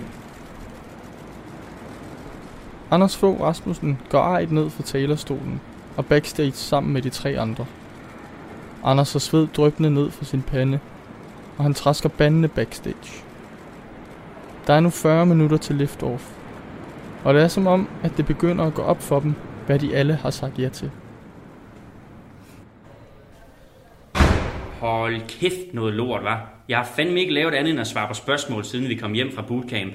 [2.90, 5.60] Anders Fogh Rasmussen går ejet ned fra talerstolen
[5.96, 7.66] og backstage sammen med de tre andre.
[8.84, 10.80] Anders har sved drøbende ned fra sin pande,
[11.56, 13.24] og han træsker bandene backstage.
[14.66, 16.30] Der er nu 40 minutter til liftoff,
[17.24, 19.34] og det er som om, at det begynder at gå op for dem,
[19.66, 20.90] hvad de alle har sagt ja til.
[24.80, 26.48] Hold kæft noget lort, var.
[26.68, 29.32] Jeg har fandme ikke lavet andet end at svare på spørgsmål, siden vi kom hjem
[29.34, 29.92] fra bootcamp.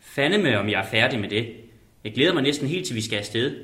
[0.00, 1.63] Fandeme, om jeg er færdig med det.
[2.04, 3.56] Jeg glæder mig næsten helt til vi skal afsted.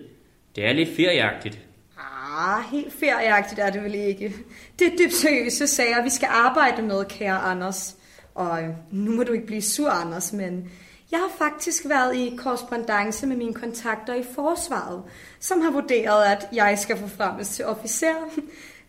[0.57, 1.59] Det er lidt ferieagtigt.
[1.99, 4.35] Ah, helt ferieagtigt er det vel ikke.
[4.79, 7.97] Det er dybt seriøse sager, vi skal arbejde med, kære Anders.
[8.35, 10.71] Og øh, nu må du ikke blive sur, Anders, men
[11.13, 15.03] jeg har faktisk været i korrespondence med mine kontakter i forsvaret,
[15.41, 18.15] som har vurderet, at jeg skal forfremmes til officer,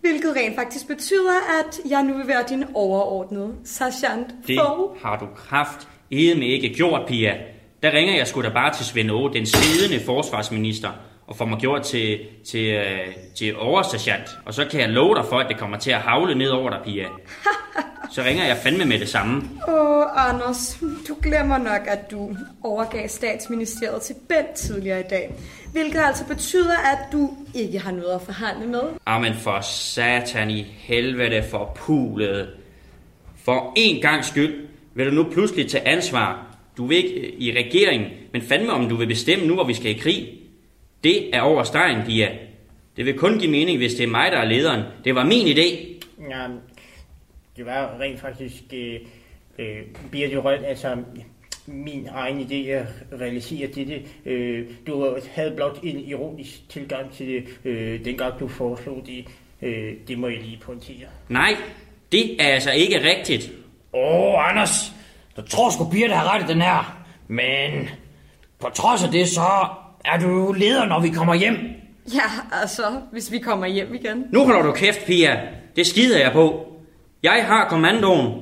[0.02, 4.60] hvilket rent faktisk betyder, at jeg nu vil være din overordnede sergeant Det
[5.02, 7.38] har du kraft med ikke gjort, Pia.
[7.84, 10.90] Der ringer jeg sgu da bare til Svend Åge, den siddende forsvarsminister,
[11.28, 14.30] og får mig gjort til, til, øh, til oversergeant.
[14.46, 16.70] Og så kan jeg love dig for, at det kommer til at havle ned over
[16.70, 17.06] dig, Pia.
[18.12, 19.42] Så ringer jeg fandme med det samme.
[19.68, 25.34] Åh, Anders, du glemmer nok, at du overgav statsministeriet til Bent tidligere i dag.
[25.72, 28.82] Hvilket altså betyder, at du ikke har noget at forhandle med.
[29.06, 32.50] Amen for satan i helvede for pulet.
[33.44, 36.51] For en gang skyld vil du nu pludselig tage ansvar.
[36.78, 39.74] Du vil ikke øh, i regeringen, men fandme om du vil bestemme nu, hvor vi
[39.74, 40.30] skal i krig.
[41.04, 42.30] Det er over stregen, Pia.
[42.98, 44.82] Det vil kun give mening, hvis det er mig, der er lederen.
[45.04, 45.98] Det var min idé.
[46.30, 46.48] Ja,
[47.58, 49.00] det var rent faktisk øh,
[49.60, 50.98] øh, Birte Røn, altså
[51.68, 52.86] min egen idé at
[53.20, 54.02] realisere dette.
[54.26, 59.26] Øh, du havde blot en ironisk tilgang til det, øh, dengang du foreslog det.
[59.62, 61.08] Øh, det må jeg lige pointere.
[61.30, 61.56] Nej,
[62.12, 63.52] det er altså ikke rigtigt.
[63.94, 64.94] Åh, oh, Anders,
[65.38, 67.04] du tror sgu Birte har ret i den her.
[67.28, 67.90] Men
[68.60, 69.68] på trods af det, så
[70.06, 71.58] er du leder, når vi kommer hjem.
[72.14, 74.26] Ja, altså, hvis vi kommer hjem igen.
[74.32, 75.40] Nu holder du kæft, Pia.
[75.76, 76.68] Det skider jeg på.
[77.24, 78.42] Jeg har kommandoen.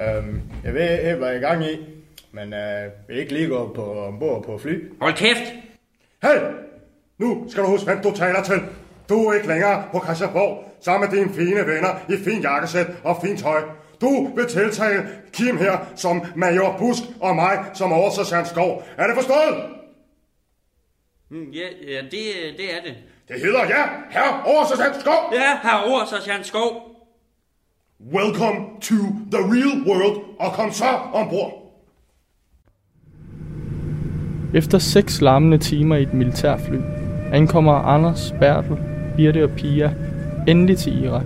[0.00, 1.76] Øhm, jeg ved ikke, hvad jeg er i gang i,
[2.32, 4.92] men øh, vil ikke lige gå på, ombord på fly.
[5.00, 5.52] Hold kæft!
[6.22, 6.38] Hey!
[7.18, 8.60] Nu skal du huske, hvem du taler til.
[9.08, 13.16] Du er ikke længere på Christiansborg, sammen med dine fine venner i fin jakkesæt og
[13.24, 13.62] fint tøj.
[14.00, 18.82] Du vil tiltale Kim her som major Busk og mig som oversergeant Skov.
[18.96, 19.54] Er det forstået?
[21.30, 22.22] Mm, Ja, ja det,
[22.56, 22.94] det er det.
[23.28, 25.32] Det hedder ja, herre oversergeant Skov.
[25.32, 26.70] Ja, herre oversergeant Skov.
[28.14, 28.94] Welcome to
[29.32, 31.52] the real world, og kom så ombord.
[34.54, 36.76] Efter seks larmende timer i et militærfly,
[37.32, 38.76] ankommer Anders, Bertel,
[39.16, 39.94] Birte og Pia
[40.46, 41.24] endelig til Irak.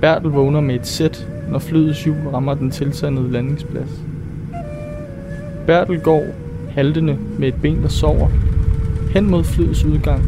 [0.00, 3.90] Bertel vågner med et sæt, når flyets hjul rammer den tilsandede landingsplads.
[5.66, 6.24] Bertel går,
[6.70, 8.28] haltende med et ben, der sover,
[9.14, 10.22] hen mod flyets udgang,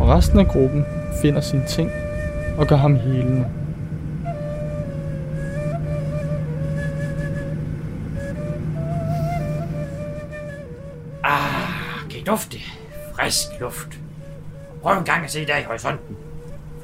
[0.00, 0.84] og resten af gruppen
[1.22, 1.90] finder sine ting
[2.58, 3.44] og gør ham helende.
[11.24, 12.58] Ah, kan I dufte?
[13.14, 14.00] Frisk luft.
[14.82, 16.16] Prøv en gang at se der i horisonten.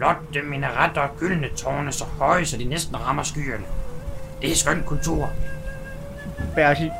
[0.03, 3.65] Flotte minaretter og gyldne tårne så høje, så de næsten rammer skyerne.
[4.41, 5.31] Det er skøn kultur.
[6.55, 6.91] Bertil,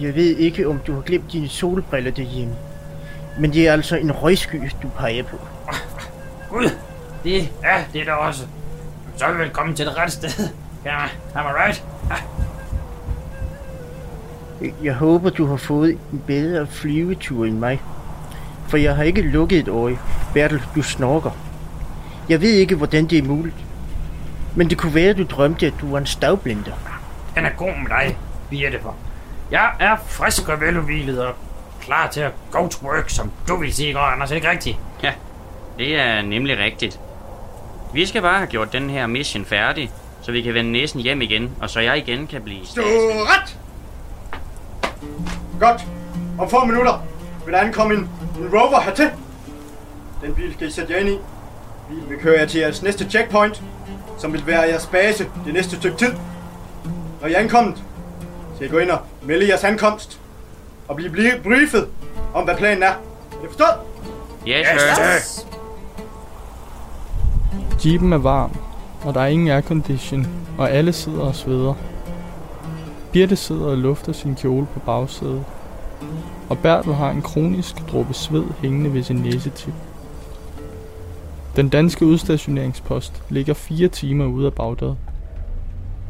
[0.00, 2.54] jeg ved ikke, om du har glemt dine solbriller derhjemme.
[3.38, 5.36] Men det er altså en røgsky, du peger på.
[6.50, 6.70] Gud,
[7.24, 8.46] det er det der også.
[9.16, 10.48] Så er vi velkommen til det rette sted.
[10.84, 11.02] Ja,
[11.34, 11.84] am I right?
[14.84, 17.82] Jeg håber, du har fået en bedre flyvetur end mig.
[18.68, 19.98] For jeg har ikke lukket et øje.
[20.34, 21.43] Bertel, du snorker.
[22.28, 23.56] Jeg ved ikke, hvordan det er muligt.
[24.56, 26.72] Men det kunne være, at du drømte, at du var en stavblinder.
[27.34, 28.18] Den er god med dig,
[28.50, 28.80] Birte.
[28.82, 28.94] for
[29.50, 31.34] Jeg er frisk og veludvilet og
[31.80, 34.30] klar til at go to work, som du vil sige i går, Anders.
[34.30, 34.78] Er det ikke rigtigt?
[35.02, 35.12] Ja,
[35.78, 37.00] det er nemlig rigtigt.
[37.94, 39.90] Vi skal bare have gjort den her mission færdig,
[40.22, 43.58] så vi kan vende næsen hjem igen, og så jeg igen kan blive Du ret!
[45.60, 45.84] Godt.
[46.38, 47.02] Om få minutter
[47.44, 48.00] vil der ankomme en,
[48.38, 49.10] en rover hertil.
[50.22, 51.18] Den bil skal I sætte jer ind i.
[51.88, 53.62] Bilen vil køre jer til jeres næste checkpoint,
[54.18, 56.12] som vil være jeres base det næste stykke tid.
[57.20, 57.82] Når I er ankommet,
[58.54, 60.20] skal I gå ind og melde jeres ankomst.
[60.88, 61.86] Og blive bli- briefet
[62.34, 62.88] om, hvad planen er.
[62.88, 62.94] Er
[63.42, 63.70] det forstået?
[64.48, 64.66] Yes,
[64.96, 65.44] sir.
[67.84, 68.50] Jeepen er varm,
[69.04, 70.26] og der er ingen aircondition,
[70.58, 71.74] og alle sidder og sveder.
[73.12, 75.44] Birte sidder og lufter sin kjole på bagsædet,
[76.48, 79.74] og Bertel har en kronisk dråbe sved hængende ved sin næsetip.
[81.56, 84.94] Den danske udstationeringspost ligger fire timer ude af Bagdad.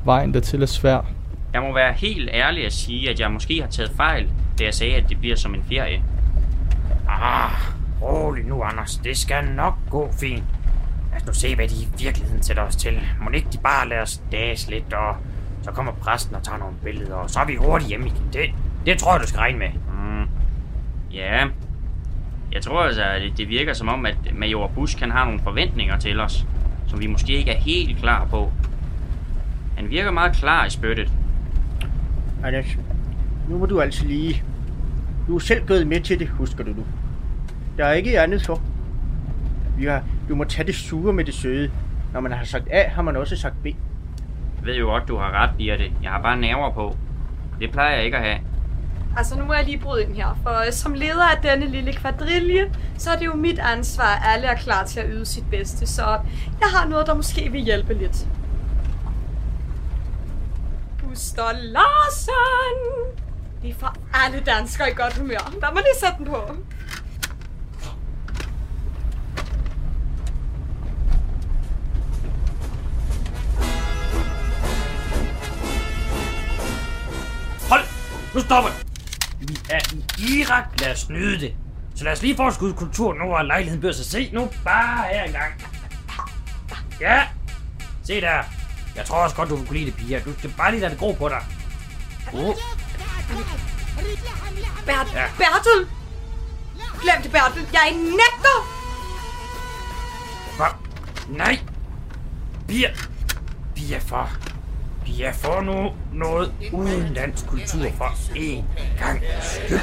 [0.05, 1.01] Vejen dertil er svær,
[1.53, 4.75] Jeg må være helt ærlig at sige, at jeg måske har taget fejl, da jeg
[4.75, 6.03] sagde, at det bliver som en ferie.
[7.09, 7.51] Ah,
[8.03, 8.97] rolig nu, Anders.
[8.97, 10.43] Det skal nok gå fint.
[11.13, 13.01] Lad os nu se, hvad de i virkeligheden sætter os til.
[13.21, 15.17] Må ikke de bare lade os dages lidt, og
[15.63, 18.29] så kommer præsten og tager nogle billeder, og så er vi hurtigt hjemme igen.
[18.33, 18.51] Det,
[18.87, 19.69] det tror jeg, du skal regne med.
[19.69, 20.29] Mm.
[21.13, 21.45] Ja,
[22.55, 25.99] jeg tror altså, at det- virker som om, at Major Bush kan have nogle forventninger
[25.99, 26.47] til os,
[26.87, 28.53] som vi måske ikke er helt klar på.
[29.77, 31.13] Han virker meget klar i spyttet.
[32.45, 32.67] Anders,
[33.49, 34.43] nu må du altså lige...
[35.29, 36.85] Du er selv gået med til det, husker du nu.
[37.79, 38.63] Der er ikke andet for.
[39.79, 41.71] Vi har, du må tage det sure med det søde.
[42.13, 43.67] Når man har sagt A, har man også sagt B.
[43.67, 43.75] Jeg
[44.63, 45.93] ved jo godt, du har ret, Birte.
[46.03, 46.97] Jeg har bare nerver på.
[47.61, 48.39] Det plejer jeg ikke at have.
[49.17, 51.93] Altså, nu må jeg lige bryde ind her, for øh, som leder af denne lille
[51.93, 55.51] kvadrille, så er det jo mit ansvar, at alle er klar til at yde sit
[55.51, 56.03] bedste, så
[56.61, 58.27] jeg har noget, der måske vil hjælpe lidt.
[60.99, 62.35] Buster Larsen!
[63.63, 65.53] Det er for alle danskere i godt humør.
[65.61, 66.57] Der må lige sætte den på.
[77.71, 77.85] Hold!
[78.35, 78.94] Nu stopper.
[79.49, 80.65] Vi er i Irak.
[80.81, 81.55] Lad os nyde det.
[81.97, 84.51] Så lad os lige få et skud kultur nu, og lejligheden bør sig se nu
[84.65, 85.53] bare her engang.
[87.01, 87.23] Ja,
[88.05, 88.43] se der.
[88.97, 90.21] Jeg tror også godt, du kunne lide det, piger.
[90.25, 91.43] Du skal bare lige lade det gro på dig.
[92.33, 92.55] Oh.
[94.87, 95.27] Bert, Ja.
[95.39, 95.89] Bertel!
[97.03, 97.69] Glem det, Bertel.
[97.73, 98.59] Jeg nægter!
[100.57, 100.67] Hvad?
[101.29, 101.59] Nej!
[102.69, 102.91] Bier!
[103.75, 104.31] Bier for...
[105.05, 108.65] Bier for nu noget uden dansk kultur for en
[108.99, 109.81] gang skyld.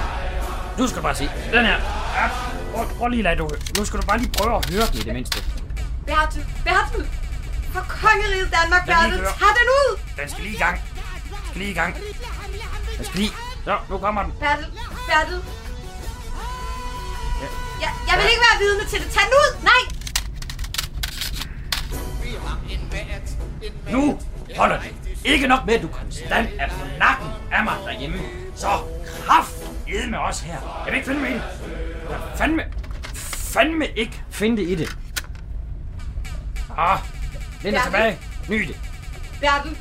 [0.78, 1.30] Du skal bare se.
[1.54, 1.78] Den her.
[2.16, 2.30] Ja,
[2.76, 3.50] prøv, prøv lige at lade du...
[3.78, 5.44] Nu skal du bare lige prøve at høre den i det mindste.
[6.08, 7.10] Bertel, Bertel!
[7.74, 10.00] For kongeriget Danmark, Lad Bertel, tag den ud!
[10.18, 10.76] Den skal lige i gang.
[10.78, 11.96] Den skal lige i gang.
[12.98, 13.32] Den skal lige...
[13.66, 14.32] Så, nu kommer den.
[14.40, 14.66] Bertel,
[15.10, 15.40] Bertel.
[17.42, 17.48] Ja.
[17.82, 19.10] Ja, jeg vil ikke være vidne til det.
[19.16, 19.50] Tag den ud!
[19.64, 19.82] Nej!
[23.92, 24.20] Nu
[24.58, 24.94] holder det.
[25.26, 28.18] Ikke nok med, at du konstant er på nakken af mig derhjemme.
[28.56, 28.68] Så
[29.18, 29.54] kraft
[30.10, 30.84] med os her.
[30.86, 31.44] Jeg vil ikke finde mig i det.
[32.10, 32.64] Jeg fandme,
[33.54, 34.98] fandme ikke finde det i det.
[36.78, 37.00] Ah,
[37.62, 38.20] læn dig tilbage.
[38.50, 38.80] Nyd det.
[39.42, 39.78] Bertel,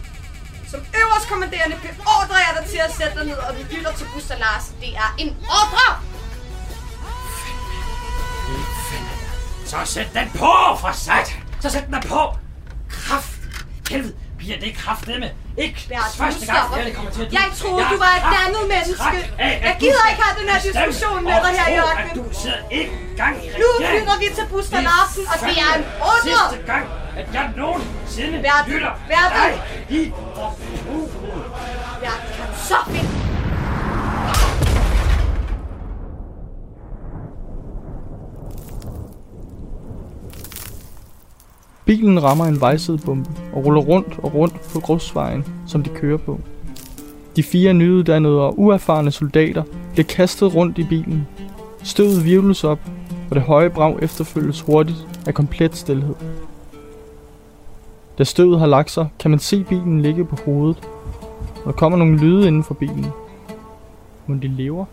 [0.69, 4.07] som øverst kommanderende beordrer jeg dig til at sætte dig ned, og vi lytter til
[4.15, 4.77] Buster Larsen.
[4.81, 6.03] Det er en ordre!
[9.67, 11.37] Så sæt den på, for sat.
[11.61, 12.37] Så sæt den der på.
[12.89, 13.41] Kraft.
[13.91, 14.15] Helvede.
[14.41, 15.29] Bliver det kraftedeme.
[15.65, 18.27] Ikke Bertel, nu første gang, stopper det kommer til at Jeg troede, du var et
[18.37, 19.19] dannet menneske.
[19.67, 22.13] Jeg gider ikke have den her diskussion med dig her i ørkenen.
[22.19, 25.73] Du sidder ikke gang i Nu lytter vi til Buster er Larsen, og det er
[25.79, 26.37] en ordre!
[26.51, 26.85] Sidste gang,
[27.21, 29.39] at jeg nogensinde Bertel, lytter Bertel.
[29.41, 29.53] dig
[29.99, 30.49] i for
[32.03, 33.20] Bertel, kan du så finde
[41.91, 46.41] Bilen rammer en vejsidebombe og ruller rundt og rundt på grusvejen, som de kører på.
[47.37, 49.63] De fire nyuddannede og uerfarne soldater
[49.93, 51.27] bliver kastet rundt i bilen.
[51.83, 52.79] Støvet virvles op,
[53.31, 56.15] og det høje brag efterfølges hurtigt af komplet stilhed.
[58.19, 60.89] Da støvet har lagt sig, kan man se bilen ligge på hovedet,
[61.57, 63.07] og der kommer nogle lyde inden for bilen.
[64.27, 64.85] Men de lever?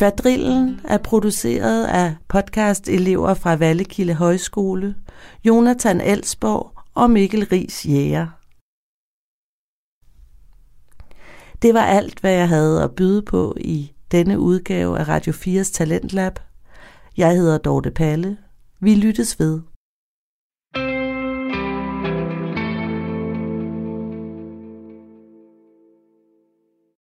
[0.00, 4.94] Kvadrillen er produceret af podcast-elever fra Vallekilde Højskole,
[5.44, 8.26] Jonathan Elsborg og Mikkel Ries Jæger.
[11.62, 15.72] Det var alt, hvad jeg havde at byde på i denne udgave af Radio 4's
[15.72, 16.38] Talentlab.
[17.16, 18.36] Jeg hedder Dorte Palle.
[18.80, 19.60] Vi lyttes ved.